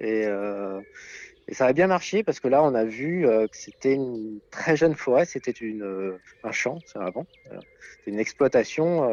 [0.00, 0.80] Et, euh,
[1.48, 4.38] et ça a bien marché parce que là, on a vu euh, que c'était une
[4.50, 7.26] très jeune forêt, c'était une, euh, un champ, c'est avant.
[8.04, 9.10] C'est une exploitation.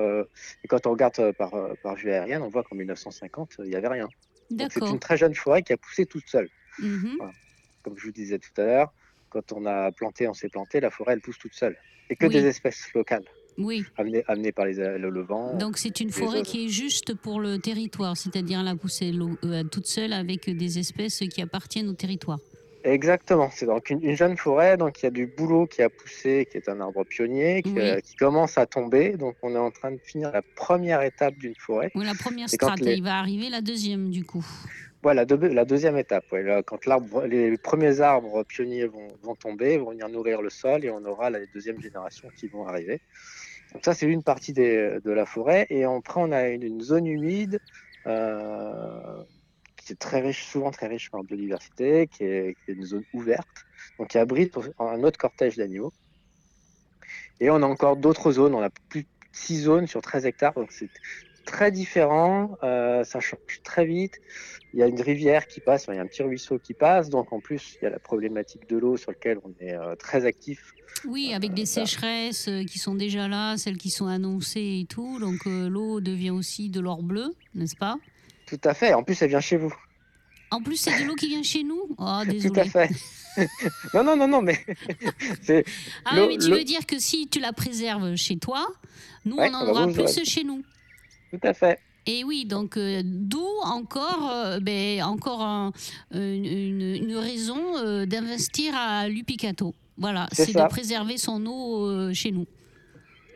[0.64, 1.52] et quand on regarde par,
[1.82, 4.08] par vue aérienne, on voit qu'en 1950, euh, il n'y avait rien.
[4.70, 6.50] C'est une très jeune forêt qui a poussé toute seule.
[6.80, 7.18] Mhm.
[7.84, 8.94] Comme je vous disais tout à l'heure,
[9.30, 11.76] quand on a planté, on s'est planté, la forêt, elle pousse toute seule.
[12.10, 12.34] Et que Oui.
[12.34, 13.24] des espèces locales,
[13.58, 13.84] Oui.
[13.98, 15.56] amenées, amenées par les, le, le vent.
[15.58, 19.64] Donc c'est une forêt qui est juste pour le territoire, c'est-à-dire la pousser l'eau- euh,
[19.64, 22.40] toute seule avec des espèces qui appartiennent au territoire.
[22.84, 25.90] Exactement, c'est donc une, une jeune forêt, donc il y a du bouleau qui a
[25.90, 27.80] poussé, qui est un arbre pionnier, qui, Oui.
[27.80, 29.18] euh, qui commence à tomber.
[29.18, 31.90] Donc on est en train de finir la première étape d'une forêt.
[31.96, 34.46] Oui, la première strate, les- il va arriver la deuxième du coup.
[35.14, 36.26] La deuxième étape.
[36.66, 36.80] quand
[37.28, 41.46] les premiers arbres pionniers vont, tomber, vont venir nourrir le sol et on aura la
[41.54, 43.02] deuxième génération qui vont arriver.
[43.74, 45.68] Donc ça, c'est une partie de la forêt.
[45.70, 47.60] Et après, on a une, une zone humide
[48.08, 49.24] euh,
[49.78, 53.04] qui est très riche, souvent très riche en biodiversité, qui est, qui est une zone
[53.14, 53.66] ouverte,
[54.00, 55.94] donc qui abrite un autre cortège d'animaux.
[57.40, 58.56] Et on a encore d'autres zones.
[58.56, 60.90] On a plus de 6 zones sur 13 hectares, donc c'est
[61.46, 62.58] très différent.
[62.64, 64.20] euh, ça change très vite.
[64.74, 66.74] Il y a une rivière qui passe, enfin, il y a un petit ruisseau qui
[66.74, 67.10] passe.
[67.10, 69.96] Donc en plus, il y a la problématique de l'eau sur laquelle on est euh,
[69.96, 70.74] très actif.
[71.06, 71.82] Oui, avec des ça.
[71.86, 75.20] sécheresses euh, qui sont déjà là, celles qui sont annoncées et tout.
[75.20, 77.98] Donc euh, l'eau devient aussi de l'or bleu, n'est-ce pas?
[78.48, 78.94] Tout à fait.
[78.94, 79.74] En plus, elle vient chez vous.
[80.52, 81.82] En plus, c'est de l'eau qui vient chez nous?
[81.92, 82.70] Oh, Tout à désolé.
[82.70, 82.90] fait.
[83.94, 84.58] non, non, non, non, mais
[86.06, 88.68] Ah mais tu veux dire que si tu la préserves chez toi,
[89.26, 90.64] nous, Ouais, on en aura plus chez nous.
[91.40, 91.80] Tout à fait.
[92.08, 95.72] Et oui, donc euh, d'où encore, euh, ben, encore un-
[96.12, 99.74] une, raison euh, d'investir à Lupicato.
[99.98, 102.46] Voilà, C'est de préserver son eau chez nous.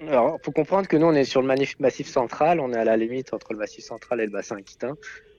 [0.08, 1.48] Alors, faut comprendre que nous, on est sur le
[1.80, 2.60] massif central.
[2.60, 4.96] On est à la limite entre le massif central et le bassin aquitain.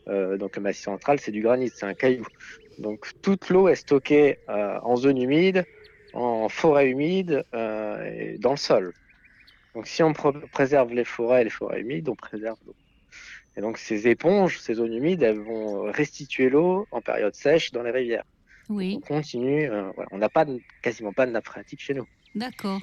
[0.06, 2.26] Donc, le massif central, c'est du granit, c'est un caillou.
[2.78, 5.64] Donc, toute l'eau est stockée en zone humide,
[6.14, 8.94] en forêt humide et dans le sol.
[9.74, 12.74] Donc, si on pr- préserve les forêts et les forêts humides, on préserve l'eau.
[13.56, 17.82] Et donc, ces éponges, ces zones humides, elles vont restituer l'eau en période sèche dans
[17.82, 18.24] les rivières.
[18.68, 19.68] Oui, On continue.
[19.70, 20.08] euh, voilà.
[20.12, 22.06] On n'a pas de- quasiment pas de nappe phréatique chez nous.
[22.34, 22.80] d'accord.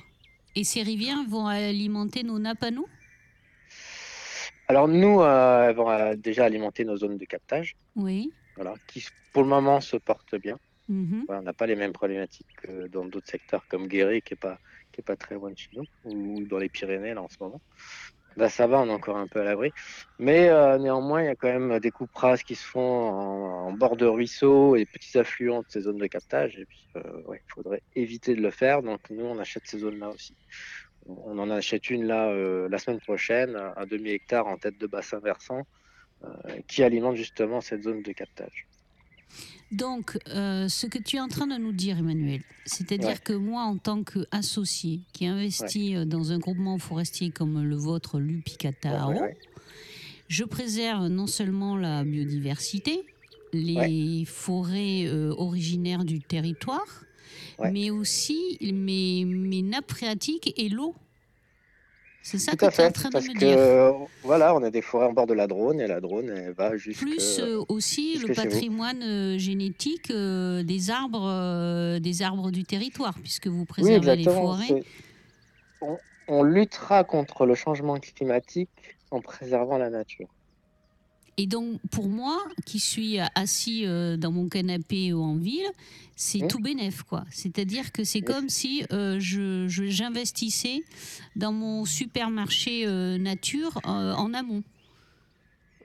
[0.56, 2.88] Et ces rivières vont alimenter nos nappes à nous?
[4.68, 8.34] Alors nous, euh, elles vont euh, déjà alimenter nos zones de captage, Oui.
[8.56, 10.58] voilà, qui pour le moment se portent bien.
[10.90, 11.24] mhm.
[11.28, 14.38] Voilà, on n'a pas les mêmes problématiques que dans d'autres secteurs comme Guéret, qui est
[14.38, 14.58] pas
[15.02, 17.62] pas très loin de chez nous, ou dans les Pyrénées là en ce moment.
[18.38, 19.72] Là, ça va, on est encore un peu à l'abri.
[20.20, 22.12] Mais euh, néanmoins, il y a quand même des coupes
[22.45, 26.60] qui se font en, bord de ruisseaux et petits affluents de ces zones de captage.
[26.60, 27.02] Et puis, euh,
[27.34, 28.84] il faudrait éviter de le faire.
[28.84, 30.36] Donc, nous, on achète ces zones-là aussi.
[31.08, 35.20] On en achète une là euh, la semaine prochaine, un demi-hectare en tête de bassin
[35.20, 35.64] versant,
[36.68, 38.68] qui alimente justement cette zone de captage.
[39.72, 43.18] Donc, euh, ce que tu es en train de nous dire, Emmanuel, c'est-à-dire Ouais.
[43.24, 48.20] que moi, en tant qu'associé qui investit euh, dans un groupement forestier comme le vôtre,
[48.20, 49.38] Lupicatao, Ouais,
[50.30, 53.01] je préserve non seulement la biodiversité,
[53.53, 57.03] les forêts euh, originaires du territoire,
[57.72, 60.95] mais aussi mes, mes nappes phréatiques et l'eau.
[62.30, 63.57] C'est ça Tout que tu es en train de parce me dire.
[63.57, 63.91] euh,
[64.23, 66.75] plus on a des forêts en bord de la Drône et la Drône elle va
[66.75, 68.34] jusque Plus euh, aussi le vous.
[68.43, 74.15] patrimoine euh, génétique euh, des arbres, euh, des arbres du territoire, puisque vous Oui, préservez
[74.17, 74.84] les forêts.
[76.28, 78.69] on luttera contre le changement climatique
[79.11, 80.28] en préservant la nature.
[81.40, 85.70] Et donc, pour moi, qui suis assis euh, dans mon canapé ou en ville,
[86.16, 86.48] c'est Mmh.
[86.48, 87.26] tout bénef, quoi.
[87.32, 90.82] C'est-à-dire que c'est comme si euh, je, je- j'investissais
[91.36, 94.64] dans mon supermarché euh, nature euh, en amont.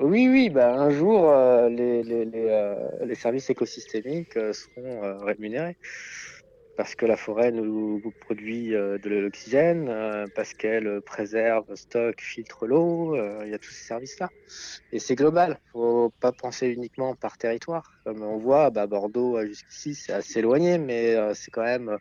[0.00, 1.30] Oui, oui, bah, un jour,
[1.68, 2.74] les, les, les,
[3.04, 5.76] les services écosystémiques seront rémunérés.
[6.76, 12.66] Parce que la forêt nous produit euh, de l'oxygène, euh, parce qu'elle préserve, stocke, filtre
[12.66, 14.30] l'eau, euh, il y a tous ces services-là.
[14.90, 17.84] Et c'est global, faut pas penser uniquement par territoire.
[18.04, 21.98] Comme on voit, bah, Bordeaux jusqu'ici, c'est assez éloigné, mais c'est quand même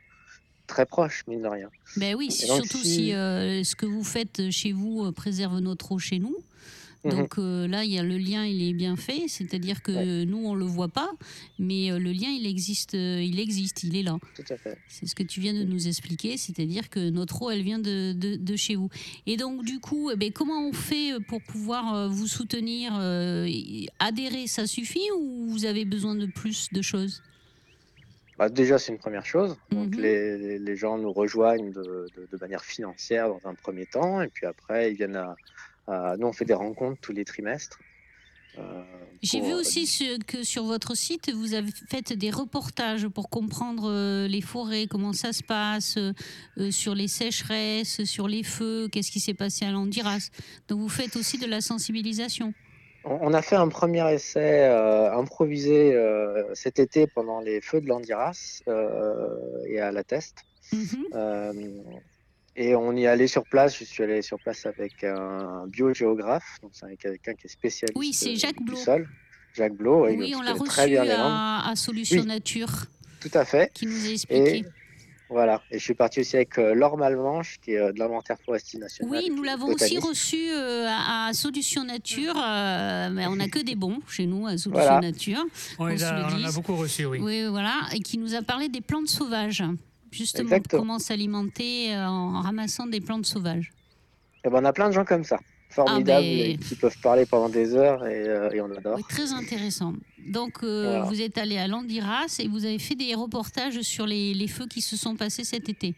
[0.67, 1.69] très proche, mine de rien.
[1.97, 5.91] Ben oui, donc, surtout si- si euh, ce que vous faites chez vous préserve notre
[5.91, 6.38] eau chez nous.
[7.04, 7.12] Mhm.
[7.12, 10.38] Donc euh, là, il y a le lien, il est bien fait, c'est-à-dire que nous
[10.45, 11.12] on le voit pas,
[11.58, 14.20] mais euh, le lien il existe, euh, il existe, il est là.
[14.36, 14.78] Tout à fait.
[14.88, 18.14] C'est ce que tu viens de nous expliquer, c'est-à-dire que notre eau, elle vient de,
[18.14, 18.89] de, de chez vous.
[19.26, 22.93] Et donc, du coup, eh ben, comment on fait pour pouvoir vous soutenir
[23.99, 27.24] Adhérer, ça suffit ou vous avez besoin de plus de choses?
[28.38, 29.56] Bah, déjà, c'est une première chose.
[29.72, 30.02] Donc, Mhm.
[30.02, 31.84] les, les- gens nous rejoignent de,
[32.16, 35.36] de- de manière financière dans un premier temps, et puis après, ils viennent à-
[36.17, 37.79] Nous, on fait des rencontres tous les trimestres.
[38.57, 38.83] euh,
[39.21, 43.89] J'ai vu aussi ce- que sur votre site, vous avez fait des reportages pour comprendre
[43.89, 46.11] euh, les forêts, comment ça se passe, euh,
[46.57, 50.29] euh, sur les sécheresses, sur les feux, qu'est-ce qui s'est passé à Landiras.
[50.67, 52.53] Donc, vous faites aussi de la sensibilisation.
[53.03, 57.81] On on a fait un premier essai euh, improvisé euh, cet été pendant les feux
[57.81, 60.39] de l'Andiras euh, et à la Teste.
[60.73, 61.05] Mhm.
[61.15, 61.53] Euh,
[62.56, 63.78] et on y est allé sur place.
[63.78, 68.14] Je suis allé sur place avec un biogéographe, donc c'est quelqu'un qui est spécialiste Oui,
[68.14, 68.76] c'est Jacques du Blot.
[68.78, 69.08] sol.
[69.54, 72.28] Jacques Blot, oui, on l'a reçu très bien à, à Solution Oui.
[72.28, 72.70] Nature,
[73.20, 73.70] Tout à fait.
[73.74, 74.58] qui nous a expliqué.
[74.60, 74.66] Et
[75.30, 75.62] voilà.
[75.72, 78.80] Et je suis parti aussi avec euh, Laure Malmanche, qui est euh, de l'inventaire forestier
[78.80, 79.12] national.
[79.12, 82.34] Oui, nous l'avons aussi reçu euh, à, à Solution Nature.
[82.36, 84.99] mais on n'a que des bons chez nous à Solution Voilà.
[85.02, 85.43] Nature.
[85.80, 87.20] On, a- on en a beaucoup reçus, oui.
[87.22, 89.64] Oui, voilà, et qui nous a parlé des plantes sauvages.
[90.12, 90.82] Justement, Exactement.
[90.82, 93.72] comment s'alimenter euh, en ramassant des plantes sauvages.
[94.43, 95.39] Eh ben, on a plein de gens comme ça,
[95.70, 98.97] formidables, Ah, ben- et qui peuvent parler pendant des heures et, euh, et on adore.
[98.97, 99.93] Oui, très intéressant.
[100.28, 101.03] Donc, euh, Voilà.
[101.05, 104.68] vous êtes allé à Landiras et vous avez fait des reportages sur les, les feux
[104.68, 105.95] qui se sont passés cet été.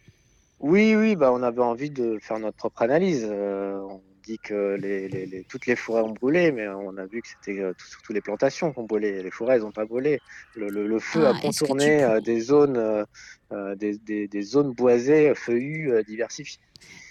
[0.60, 3.26] Oui, oui, bah, on avait envie de faire notre propre analyse.
[3.30, 7.06] Euh, on dit que les, les- les- toutes les forêts ont brûlé, mais on a
[7.06, 9.22] vu que c'était euh, tout- surtout les plantations qui ont brûlé.
[9.22, 10.20] Les forêts, elles n'ont pas brûlé.
[10.56, 13.04] Le, le- le feu Ah, a contourné euh, peux- des zones, euh,
[13.52, 16.62] euh, des, des- des zones boisées, feuillues, diversifiées.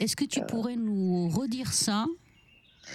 [0.01, 2.07] Est-ce que tu pourrais nous redire ça?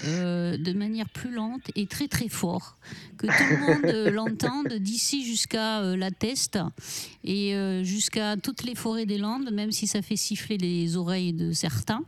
[0.06, 2.78] Euh, de manière plus lente et très très fort,
[3.18, 6.60] que tout le monde euh, l'entende d'ici jusqu'à euh, la Teste
[7.24, 11.34] et euh, jusqu'à toutes les forêts des Landes, même si ça fait siffler les oreilles
[11.34, 12.04] de certains.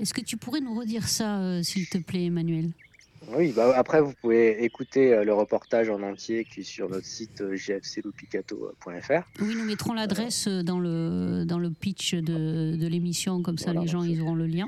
[0.00, 2.70] Est-ce que tu pourrais nous redire ça, euh, s'il te plaît, Emmanuel?
[3.36, 7.42] Oui, bah, après, vous pouvez écouter le reportage en entier qui est sur notre site
[7.42, 9.22] gfcloupicato.fr.
[9.40, 13.80] Oui, nous mettrons l'adresse dans le, dans le pitch de, de l'émission, comme ça Voilà,
[13.80, 14.66] les gens ils auront le lien.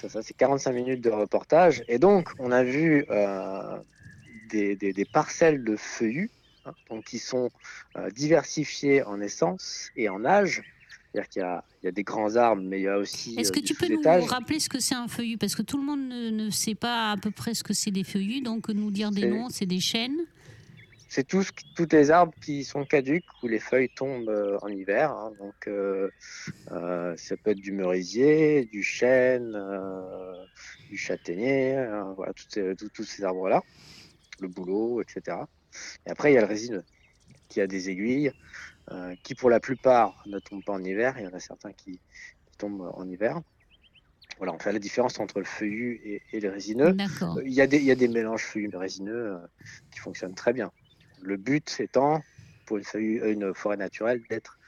[0.00, 1.84] Ça, ça, c'est 45 minutes de reportage.
[1.88, 3.78] Et donc, on a vu euh,
[4.48, 6.30] des, des- des parcelles de feuillus,
[6.64, 7.50] hein, donc qui sont
[7.96, 10.62] euh, diversifiées en essence et en âge.
[11.12, 13.36] C'est-à-dire qu'il y a, il y a des grands arbres, mais il y a aussi
[13.38, 15.36] Est-ce euh, que du tu peux nous rappeler ce que c'est un feuillu?
[15.38, 17.90] Parce que tout le monde ne, ne sait pas à peu près ce que c'est
[17.90, 20.18] des feuillus, donc nous dire des noms, c'est des chênes.
[21.12, 25.10] C'est tous, tous les arbres qui sont caduques, où les feuilles tombent euh, en hiver.
[25.10, 25.32] hein.
[25.40, 26.08] donc, euh,
[26.70, 29.56] euh, ça peut être du merisier, du chêne,
[30.88, 33.60] du châtaignier, euh, voilà, tous ces, arbres-là,
[34.40, 35.36] le bouleau, etc.
[36.06, 36.84] Et après, il y a le résineux,
[37.48, 38.32] qui a des aiguilles,
[38.92, 41.14] euh, qui pour la plupart ne tombent pas en hiver.
[41.18, 41.92] Il y en a certains qui,
[42.46, 43.40] qui tombent en hiver.
[44.38, 46.92] Voilà, on fait la différence entre le feuillu et, et le résineux.
[47.36, 49.38] Euh, Il y, a des, y a des mélanges feuillus résineux euh,
[49.90, 50.70] qui fonctionnent très bien.
[51.22, 52.22] Le but étant,
[52.66, 54.58] pour une, feuille- euh, une forêt naturelle, d'être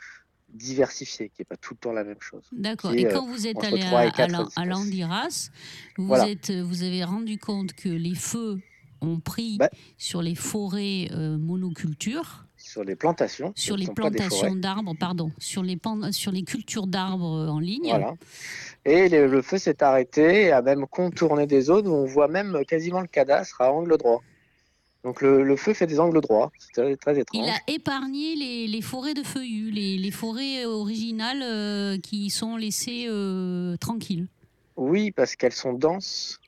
[0.51, 2.45] diversifiée, qui n'est pas tout le temps la même chose.
[2.53, 2.93] D'accord.
[2.93, 4.65] Et est, quand euh, vous êtes allé à.
[4.67, 5.51] Landiras,
[5.97, 6.29] vous, Voilà.
[6.29, 8.61] êtes, vous avez rendu compte que les feux
[9.01, 9.71] ont pris Bah.
[9.99, 15.79] sur les forêts euh, monocultures, Sur les plantations, sur les plantations d'arbres, pardon, sur les,
[16.13, 17.89] sur les cultures d'arbres euh, en ligne.
[17.89, 18.15] Voilà.
[18.85, 22.29] Et le, le feu s'est arrêté et a même contourné des zones où on voit
[22.29, 24.23] même quasiment le cadastre à angle droit.
[25.05, 27.45] Donc le, le feu fait des angles droits, c'est très, étrange.
[27.45, 32.57] Il a épargné les, les forêts de feuillus, les, les forêts originales euh, qui sont
[32.57, 34.29] laissées euh, tranquilles.
[34.77, 36.39] Oui, parce qu'elles sont denses.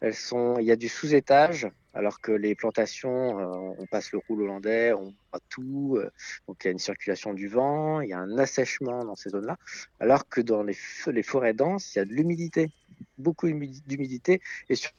[0.00, 4.18] Elles sont, il y a du sous-étage, alors que les plantations, euh, on passe le
[4.26, 5.96] roule hollandais, on voit tout.
[5.96, 6.10] euh,
[6.48, 9.30] donc il y a une circulation du vent, il y a un assèchement dans ces
[9.30, 9.56] zones-là.
[10.00, 10.76] Alors que dans les,
[11.06, 12.70] les forêts denses, il y a de l'humidité,
[13.18, 14.40] beaucoup d'humidi- d'humidité.
[14.68, 14.90] Et sur-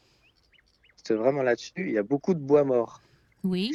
[1.05, 3.01] c'est vraiment là-dessus, il y a beaucoup de bois mort.
[3.43, 3.71] Oui.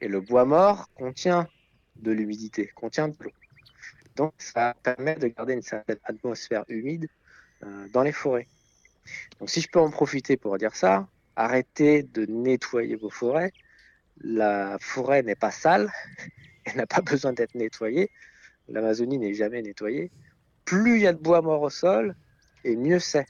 [0.00, 1.48] Et le bois mort contient
[1.96, 3.32] de l'humidité, contient de l'eau.
[4.16, 7.08] Donc ça permet de garder une certaine atmosphère humide
[7.64, 8.46] euh, dans les forêts.
[9.40, 13.52] Donc si je peux en profiter pour dire ça, arrêtez de nettoyer vos forêts.
[14.20, 15.90] La forêt n'est pas sale,
[16.64, 18.10] elle n'a pas besoin d'être nettoyée.
[18.68, 20.10] L'Amazonie n'est jamais nettoyée.
[20.66, 22.14] Plus il y a de bois mort au sol,
[22.64, 23.26] et mieux c'est.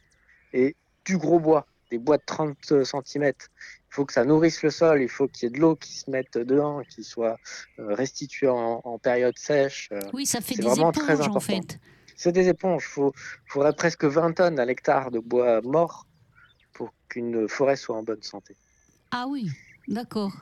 [0.53, 0.75] Et
[1.05, 3.25] du gros bois, des bois de 30 cm.
[3.25, 5.93] Il faut que ça nourrisse le sol, il faut qu'il y ait de l'eau qui
[5.99, 7.39] se mette dedans, qui soit
[7.79, 9.89] euh, restituée en, en période sèche.
[9.93, 11.79] euh, Oui, ça fait des vraiment très éponges en fait.
[12.17, 12.91] C'est des éponges.
[12.97, 13.11] Il
[13.47, 16.07] faudrait presque 20 tonnes à l'hectare de bois mort
[16.73, 18.57] pour qu'une forêt soit en bonne santé.
[19.11, 19.49] Ah oui,
[19.87, 20.33] d'accord.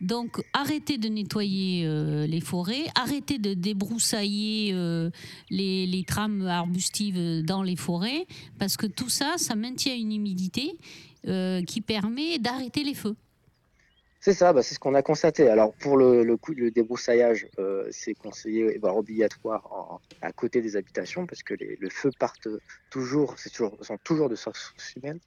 [0.00, 5.10] Donc arrêtez de nettoyer euh, les forêts, arrêtez de débroussailler euh,
[5.50, 8.26] les, trames arbustives dans les forêts,
[8.58, 10.78] parce que tout ça, ça maintient une humidité
[11.26, 13.14] euh, qui permet d'arrêter les feux.
[14.22, 15.48] C'est ça, bah, c'est ce qu'on a constaté.
[15.48, 17.46] Alors pour le, coup le débroussaillage,
[17.90, 22.48] c'est conseillé, voire obligatoire à côté des habitations parce que les, le feu partent
[22.90, 25.20] toujours, c'est toujours, sont toujours de sources humaines.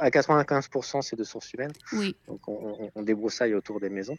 [0.00, 1.72] À 95%, c'est de sources humaines.
[1.92, 4.16] Oui, Donc on, débroussaille autour des maisons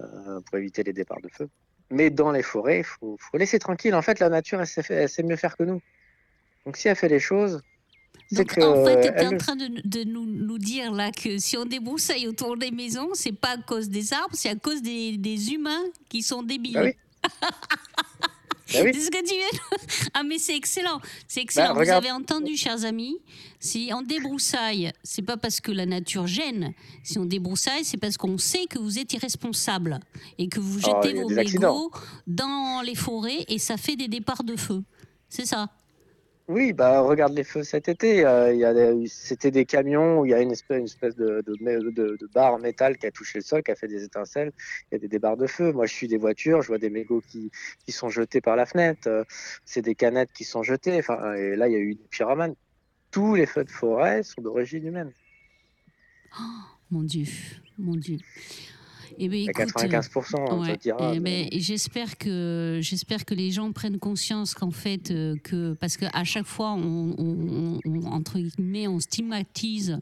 [0.00, 1.48] euh, pour éviter les départs de feu.
[1.90, 3.94] Mais dans les forêts, il faut, faut laisser tranquille.
[3.94, 5.80] En fait, la nature, elle sait, fait- elle sait mieux faire que nous.
[6.66, 7.62] Donc si elle fait les choses,
[8.30, 10.58] c'est donc que en fait, euh, tu es elle en train de, de nous, nous
[10.58, 14.34] dire là que si on débroussaille autour des maisons, c'est pas à cause des arbres,
[14.34, 16.78] c'est à cause des, des humains qui sont débiles.
[16.78, 16.92] Oui.
[18.72, 18.90] Bah oui.
[18.94, 19.78] C'est ce que tu viens.
[20.14, 21.00] Ah, mais c'est excellent.
[21.28, 21.74] C'est excellent.
[21.74, 23.18] Vous avez entendu, chers amis,
[23.58, 26.72] si on débroussaille, c'est pas parce que la nature gêne.
[27.02, 30.00] Si on débroussaille, c'est parce qu'on sait que vous êtes irresponsable
[30.38, 31.90] et que vous Oh, jetez vos mégots
[32.26, 34.82] dans les forêts et ça fait des départs de feu.
[35.28, 35.68] C'est ça.
[36.50, 38.26] Oui, bah regarde les feux cet été.
[38.26, 42.54] euh, C'était des camions où il y a une espèce, une espèce de, de, barre
[42.54, 44.50] en métal qui a touché le sol, qui a fait des étincelles.
[44.90, 45.70] Il y a des débarres de feu.
[45.72, 47.52] Moi, je suis des voitures, je vois des mégots qui,
[47.92, 49.06] sont jetés par la fenêtre.
[49.06, 49.22] euh,
[49.64, 51.02] c'est des canettes qui sont jetées.
[51.36, 52.56] Et là, il y a eu des pyromanes.
[53.12, 55.12] Tous les feux de forêt sont d'origine humaine.
[56.90, 57.26] Mon Dieu,
[57.78, 58.18] mon Dieu.
[59.18, 61.12] Eh bien, À écoute, euh, 95%, on Ouais, dira.
[61.14, 65.74] eh mais- ben, j'espère que j'espère que les gens prennent conscience qu'en fait euh, que
[65.74, 69.98] parce qu'à chaque fois on, on- on- entre guillemets on stigmatise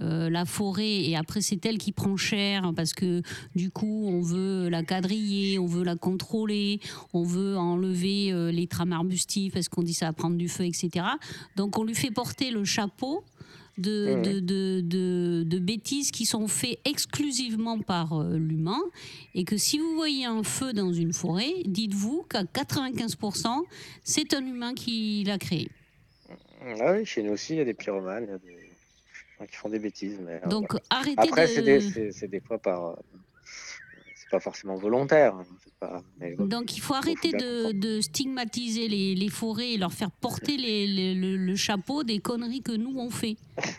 [0.00, 3.22] euh, la forêt et après c'est elle qui prend cher parce que
[3.56, 6.80] du coup on veut la quadriller, on veut la contrôler,
[7.12, 10.64] on veut enlever euh, les trames arbustives parce qu'on dit ça va prendre du feu,
[10.66, 11.04] etc.
[11.56, 13.24] Donc on lui fait porter le chapeau
[13.78, 18.80] de, de, de, de- de bêtises qui sont faites exclusivement par euh, l'humain
[19.34, 23.62] et que si vous voyez un feu dans une forêt, dites-vous qu'à 95%,
[24.04, 25.70] c'est un humain qui l'a créé.
[26.80, 28.68] Ah oui, chez nous aussi, il y a des pyromanes, il y a des
[29.38, 30.18] gens qui font des bêtises.
[30.20, 30.84] Mais, euh, Donc voilà.
[30.90, 31.80] arrêtez Après, de...
[31.80, 32.98] c'est des, des fois par.
[34.30, 35.34] C'est pas forcément volontaire.
[35.34, 35.46] hein,
[35.80, 36.36] pas- mais.
[36.36, 41.14] Donc il faut arrêter de, stigmatiser les, les forêts et leur faire porter les- les-
[41.14, 43.36] le, le chapeau des conneries que nous on fait.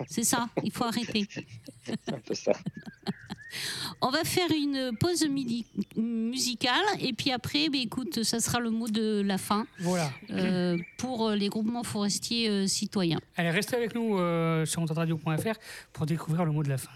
[0.07, 1.27] C'est ça, il faut arrêter.
[1.85, 2.53] C'est un peu ça.
[4.01, 5.65] On va faire une pause midi-
[5.97, 10.11] musicale et puis après, ben, écoute, ça sera le mot de la fin Voilà.
[10.29, 13.19] euh, pour les groupements forestiers euh, citoyens.
[13.37, 15.55] Allez, restez avec nous euh, sur ontadradio.fr
[15.93, 16.91] pour découvrir le mot de la fin.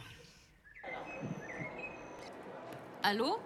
[3.06, 3.38] Allô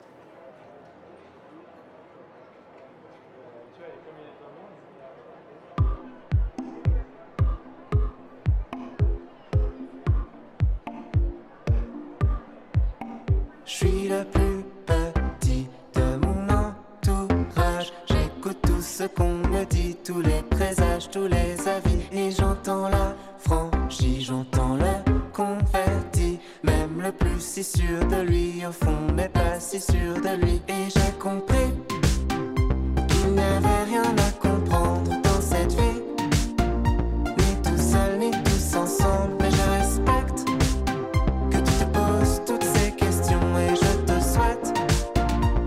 [13.66, 17.92] Je suis le plus petit de mon entourage.
[18.06, 22.04] J'écoute tout ce qu'on me dit, tous les présages, tous les avis.
[22.12, 24.77] Et j'entends la franchise, j'entends
[27.12, 30.62] plus si sûr de lui, au fond, n'est pas si sûr de lui.
[30.68, 31.72] Et j'ai compris
[33.08, 36.02] qu'il n'y avait rien à comprendre dans cette vie.
[37.38, 39.36] Ni tout seul, ni tous ensemble.
[39.40, 40.46] Mais je respecte
[41.52, 44.74] que tu te poses toutes ces questions et je te souhaite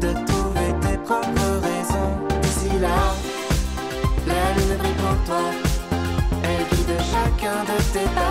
[0.01, 2.41] de trouver tes propres raisons.
[2.43, 3.15] D'ici là,
[4.27, 5.45] la lune brille pour toi.
[6.45, 8.30] Elle guide chacun de tes pas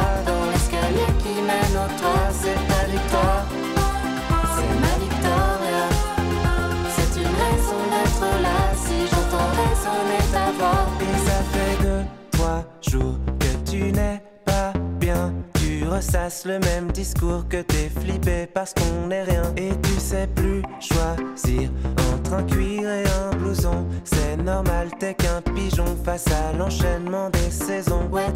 [16.45, 19.41] le même discours que t'es flippé parce qu'on n'est rien.
[19.57, 21.69] Et tu sais plus choisir
[22.13, 23.85] entre un cuir et un blouson.
[24.03, 28.07] C'est normal, t'es qu'un pigeon face à l'enchaînement des saisons.
[28.11, 28.31] Ouais,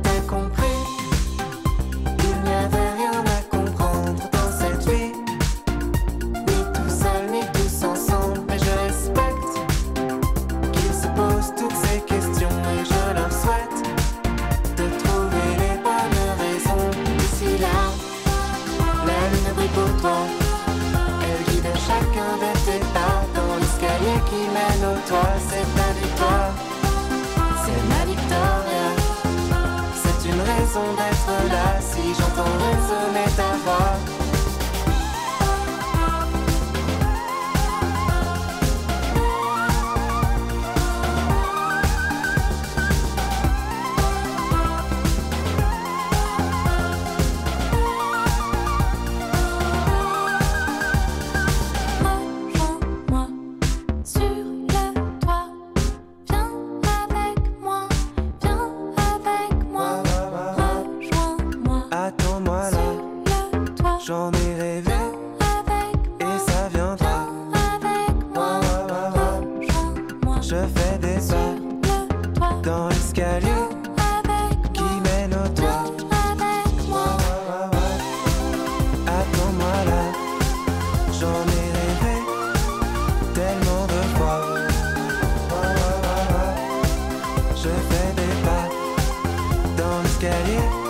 [90.54, 90.83] yeah.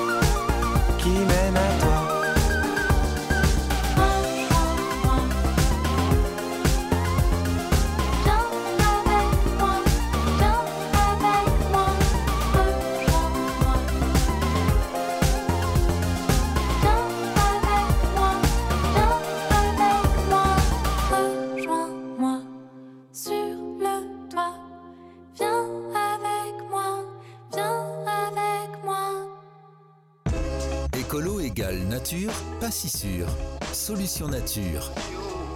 [32.89, 33.27] Sûr.
[33.71, 34.91] Solution nature.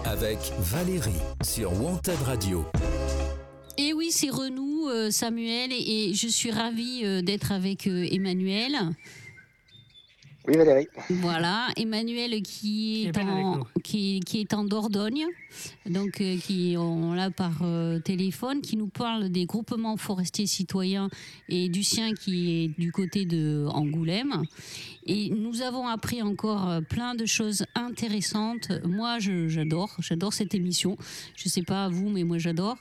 [0.06, 1.12] Avec Valérie
[1.44, 2.66] sur Wanted Radio.
[3.78, 8.94] Et oui, c'est Renou, euh, Samuel, et, je suis ravie euh, d'être avec euh, Emmanuel.
[10.48, 10.88] Oui, Valérie.
[11.10, 15.26] Voilà, Emmanuel qui Qui est en, qui, qui est en Dordogne,
[15.86, 21.10] donc euh, qui on l'a par euh, téléphone, qui nous parle des groupements forestiers citoyens
[21.50, 24.44] et du sien qui est du côté de Angoulême.
[25.08, 28.72] Et nous avons appris encore euh, plein de choses intéressantes.
[28.86, 30.98] Moi, j'adore, j'adore cette émission.
[31.36, 32.78] Je sais pas vous, mais moi j'adore.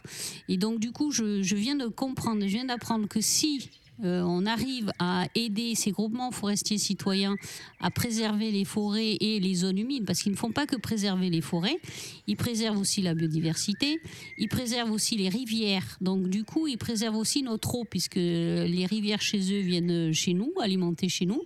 [0.49, 3.71] Et donc du coup, je, je viens de comprendre, je viens d'apprendre que si
[4.05, 7.37] euh, on arrive à aider ces groupements forestiers citoyens
[7.81, 11.31] à préserver les forêts et les zones humides, parce qu'ils ne font pas que préserver
[11.31, 11.79] les forêts,
[12.27, 14.01] ils préservent aussi la biodiversité,
[14.39, 15.97] ils préservent aussi les rivières.
[16.01, 20.35] Donc du coup, ils préservent aussi notre eau, puisque les rivières chez eux viennent chez
[20.35, 21.43] nous, alimenter chez nous.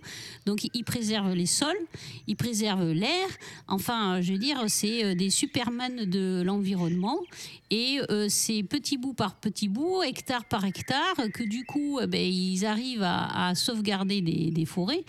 [0.46, 1.76] Donc ils préservent les sols,
[2.26, 3.28] ils préservent l'air.
[3.68, 7.18] Enfin, je veux dire, c'est euh, des superman de l'environnement.
[7.70, 12.08] Et euh, c'est petit bout par petit bout, hectare par hectare, que du coup, eh
[12.08, 15.04] ben, ils arrivent à, sauvegarder des, forêts.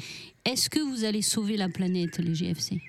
[0.45, 2.79] Est-ce que vous allez sauver la planète, les GFC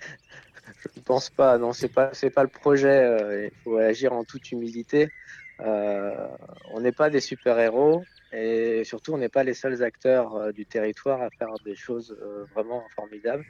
[0.00, 1.58] Je ne pense pas.
[1.58, 2.88] Non, c'est pas, pas le projet.
[2.88, 5.10] euh, Il faut agir en toute humilité.
[5.60, 6.26] Euh,
[6.72, 11.20] on n'est pas des super-héros et surtout, on n'est pas les seuls acteurs du territoire
[11.20, 12.16] à faire des choses
[12.54, 13.44] vraiment formidables.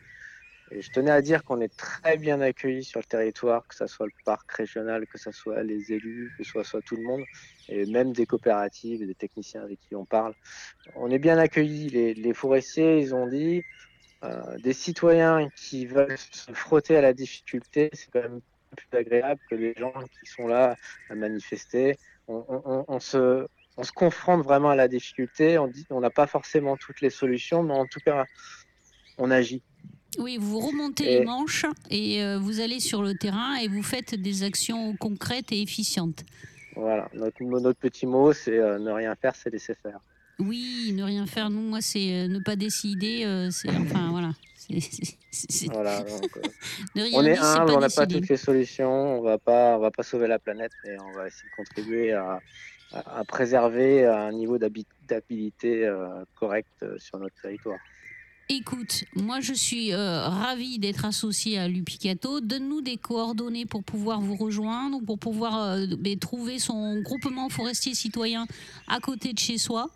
[0.73, 4.07] Je tenais à dire qu'on est très bien accueillis sur le territoire, que ce soit
[4.07, 7.23] le parc régional, que ce soit les élus, que ce soit tout le monde,
[7.69, 10.35] et même des coopératives et des techniciens avec qui on parle.
[10.97, 11.89] On est bien accueillis.
[12.15, 13.63] Les, forestiers, ils ont dit,
[14.25, 18.41] euh, des citoyens qui veulent se frotter à la difficulté, c'est quand même
[18.77, 20.77] plus agréable que les gens qui sont là
[21.09, 21.97] à manifester.
[22.29, 23.47] On se,
[23.77, 25.59] on se confronte vraiment à la difficulté.
[25.59, 28.25] On dit, on n'a pas forcément toutes les solutions, mais en tout cas,
[29.19, 29.63] on agit.
[30.19, 33.83] Oui, vous remontez Et- les manches et euh, vous allez sur le terrain et vous
[33.83, 36.25] faites des actions concrètes et efficientes.
[36.75, 37.09] Voilà.
[37.15, 39.99] Notre, notre petit mot, c'est euh, ne rien faire, c'est laisser faire.
[40.39, 43.49] Oui, ne rien faire, nous, moi, c'est euh, ne pas décider.
[43.51, 44.33] c'est enfin voilà.
[47.13, 49.19] On est humble, on n'a pas toutes les solutions.
[49.19, 52.13] On va pas, on va pas sauver la planète, mais on va essayer de contribuer
[52.13, 52.41] à,
[52.93, 55.89] à- à préserver un niveau d'habitabilité
[56.35, 57.79] correct sur notre territoire.
[58.49, 62.41] Écoute, moi je suis euh, ravie d'être associée à Lupicato.
[62.41, 67.95] Donne-nous des coordonnées pour pouvoir vous rejoindre, pour pouvoir euh, ben, trouver son groupement forestier
[67.95, 68.47] citoyen
[68.87, 69.91] à côté de chez soi.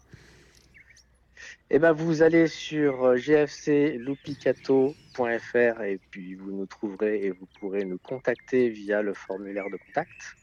[1.70, 7.84] Eh ben, vous allez sur euh, gfclupicato.fr et puis vous nous trouverez et vous pourrez
[7.84, 10.34] nous contacter via le formulaire de contact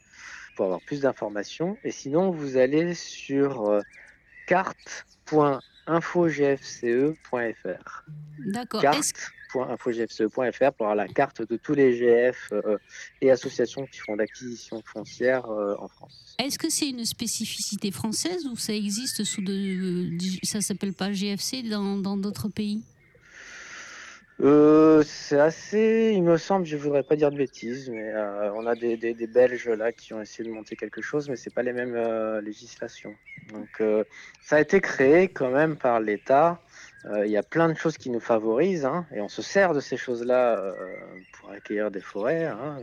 [0.56, 1.76] pour avoir plus d'informations.
[1.84, 3.82] Et sinon, vous allez sur euh,
[5.28, 8.04] carte.infogfce.fr.
[8.46, 8.80] D'accord.
[8.80, 12.78] Carte.infogfce.fr pour avoir la carte de tous les GF euh,
[13.20, 16.36] et associations qui font l'acquisition foncière euh, en France.
[16.38, 20.16] est-ce que c'est une spécificité française ou ça existe sous de.
[20.42, 22.82] Ça s'appelle pas GFC dans d'autres pays?
[24.40, 28.66] Euh, c'est assez, il me semble, je voudrais pas dire de bêtises, mais euh, on
[28.66, 31.64] a des, des, Belges là qui ont essayé de monter quelque chose, mais c'est pas
[31.64, 33.14] les mêmes euh, législations.
[33.52, 34.04] Donc euh,
[34.40, 36.60] ça a été créé quand même par l'État.
[37.24, 39.80] Il y a plein de choses qui nous favorisent, hein, et on se sert de
[39.80, 40.74] ces choses-là
[41.32, 42.78] pour accueillir des forêts, hein,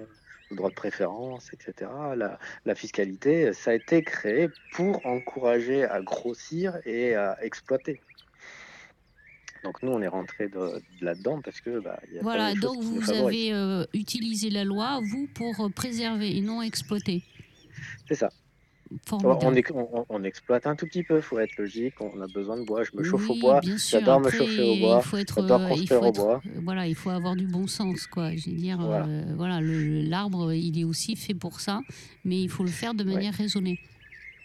[0.49, 1.91] le droit de préférence, etc.
[2.15, 8.01] La, la fiscalité, ça a été créé pour encourager à grossir et à exploiter.
[9.65, 12.23] Donc nous, on est rentré de, de là-dedans parce que bah, il y a pas
[12.23, 17.23] Voilà, donc vous avez euh, utilisé la loi, vous, pour euh, préserver et non exploiter.
[18.07, 18.29] C'est ça.
[19.11, 21.95] On, ex- on- on exploite un tout petit peu, faut être logique.
[21.99, 22.83] On a besoin de bois.
[22.83, 23.59] Je me chauffe au bois.
[23.59, 23.99] bien sûr.
[23.99, 25.01] J'adore me chauffer au bois.
[25.13, 26.41] Il J'adore euh, il construire faut au bois.
[26.63, 28.35] voilà, il faut avoir du bon sens, quoi.
[28.35, 29.07] Je veux dire, Voilà.
[29.07, 31.81] euh, l'arbre, il est aussi fait pour ça,
[32.23, 33.79] mais il faut le faire de manière raisonnée.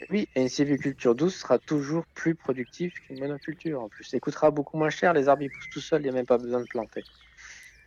[0.09, 3.83] Oui, et une sylviculture douce sera toujours plus productive qu'une monoculture.
[3.83, 5.13] En plus, ça coûtera beaucoup moins cher.
[5.13, 6.01] Les arbres ils poussent tout seuls.
[6.01, 7.03] Il n'y a même pas besoin de planter.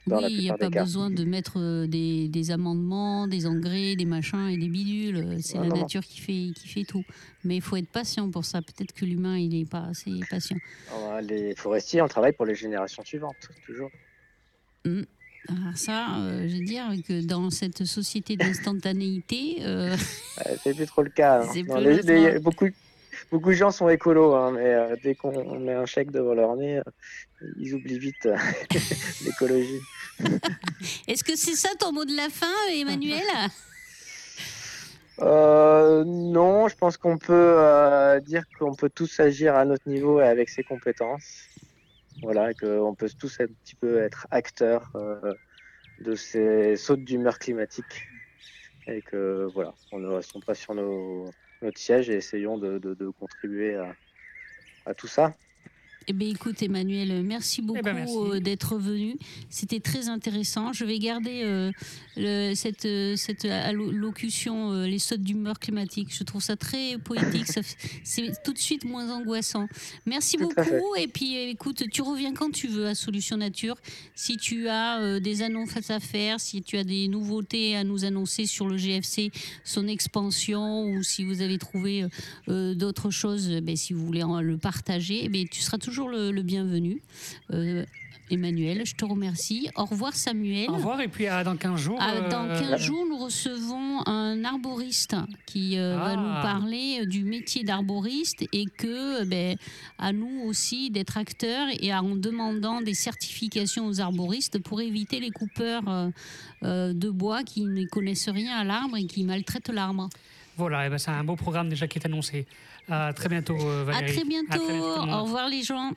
[0.06, 4.04] Oui, il n'y a pas besoin de mettre euh, des, des amendements, des engrais, des
[4.06, 5.16] machins et des bidules.
[5.16, 5.82] Euh, C'est Ah, la non, non.
[5.84, 7.06] nature qui fait, qui fait tout.
[7.46, 8.62] Mais il faut être patient pour ça.
[8.62, 10.58] Peut-être que l'humain, il n'est pas assez patient.
[10.90, 13.90] Voilà, Les forestiers, on travaille pour les générations suivantes, toujours.
[15.50, 19.96] Ah, ça, euh, je veux dire que dans cette société d'instantanéité, euh,
[20.64, 21.42] c'est plus trop le cas.
[21.44, 21.64] hein.
[21.68, 22.40] Non, les- les- cas.
[22.40, 22.68] beaucoup,
[23.32, 26.56] beaucoup de gens sont écolos, hein, mais euh, dès qu'on met un chèque devant leur
[26.56, 26.82] nez, euh,
[27.58, 28.28] ils oublient vite
[29.26, 29.82] l'écologie.
[31.08, 33.24] est-ce que c'est ça ton mot de la fin, Emmanuel?
[35.20, 40.20] Euh, non, je pense qu'on peut euh, dire qu'on peut tous agir à notre niveau
[40.20, 41.44] et avec ses compétences.
[42.24, 45.34] Voilà, et qu'on peut tous un petit peu être acteurs euh,
[46.00, 48.08] de ces sautes d'humeur climatique.
[48.88, 51.30] Et que voilà, on ne restons pas sur nos,
[51.62, 53.76] notre siège et essayons de, contribuer
[54.86, 55.36] à tout ça.
[56.08, 58.14] Eh bien, écoute, Emmanuel, merci beaucoup ben, merci.
[58.18, 59.16] euh, d'être venu.
[59.50, 60.74] C'était très intéressant.
[60.74, 61.72] Je vais garder euh,
[62.18, 66.10] le- cette, euh, cette allocution, euh, les sautes d'humeur climatique.
[66.14, 67.46] Je trouve ça très poétique.
[68.04, 69.68] C'est tout de suite moins angoissant.
[70.06, 70.96] Merci Tout beaucoup.
[70.98, 73.76] Et puis, écoute, tu reviens quand tu veux à Solution Nature.
[74.14, 78.04] Si tu as euh, des annonces à faire, si tu as des nouveautés à nous
[78.04, 79.32] annoncer sur le GFC,
[79.64, 82.06] son expansion, ou si vous avez trouvé
[82.48, 85.93] d'autres choses, euh, ben, si vous voulez en- le partager, eh ben, tu seras toujours
[86.02, 87.02] le, le bienvenu.
[87.52, 87.86] Euh,
[88.32, 89.70] Emmanuel, je te remercie.
[89.76, 90.70] Au revoir Samuel.
[90.70, 92.00] Au revoir et puis à dans 15 jours.
[92.02, 95.16] Ah, dans euh, 15 jours, nous recevons un arboriste
[95.46, 96.16] qui euh, va Ah.
[96.16, 99.56] nous parler du métier d'arboriste et que, ben,
[100.00, 105.30] à nous aussi d'être acteurs et en demandant des certifications aux arboristes pour éviter les
[105.32, 105.84] coupeurs
[106.64, 110.10] euh, de bois qui ne connaissent rien à l'arbre et qui maltraitent l'arbre.
[110.56, 112.46] Voilà, eh ben, c'est un beau programme déjà qui est annoncé.
[112.90, 114.14] À très bientôt, euh, À Valérie.
[114.14, 114.62] très bientôt.
[114.62, 115.92] Au revoir les gens.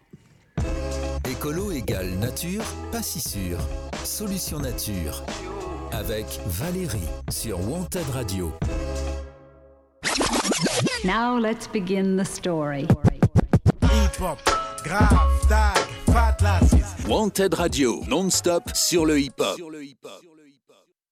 [1.31, 2.63] Écolo égale nature,
[2.93, 3.59] pas si sûr.
[4.05, 5.23] Solution nature.
[5.93, 6.99] Avec Valérie
[7.31, 8.53] sur Wanted Radio.
[11.05, 12.87] Now let's begin the story.
[13.83, 14.39] Hip-hop,
[14.85, 15.19] grave,
[15.49, 15.77] tag,
[16.13, 16.75] fat lasses.
[17.09, 19.57] Wanted Radio, non-stop sur le hip-hop.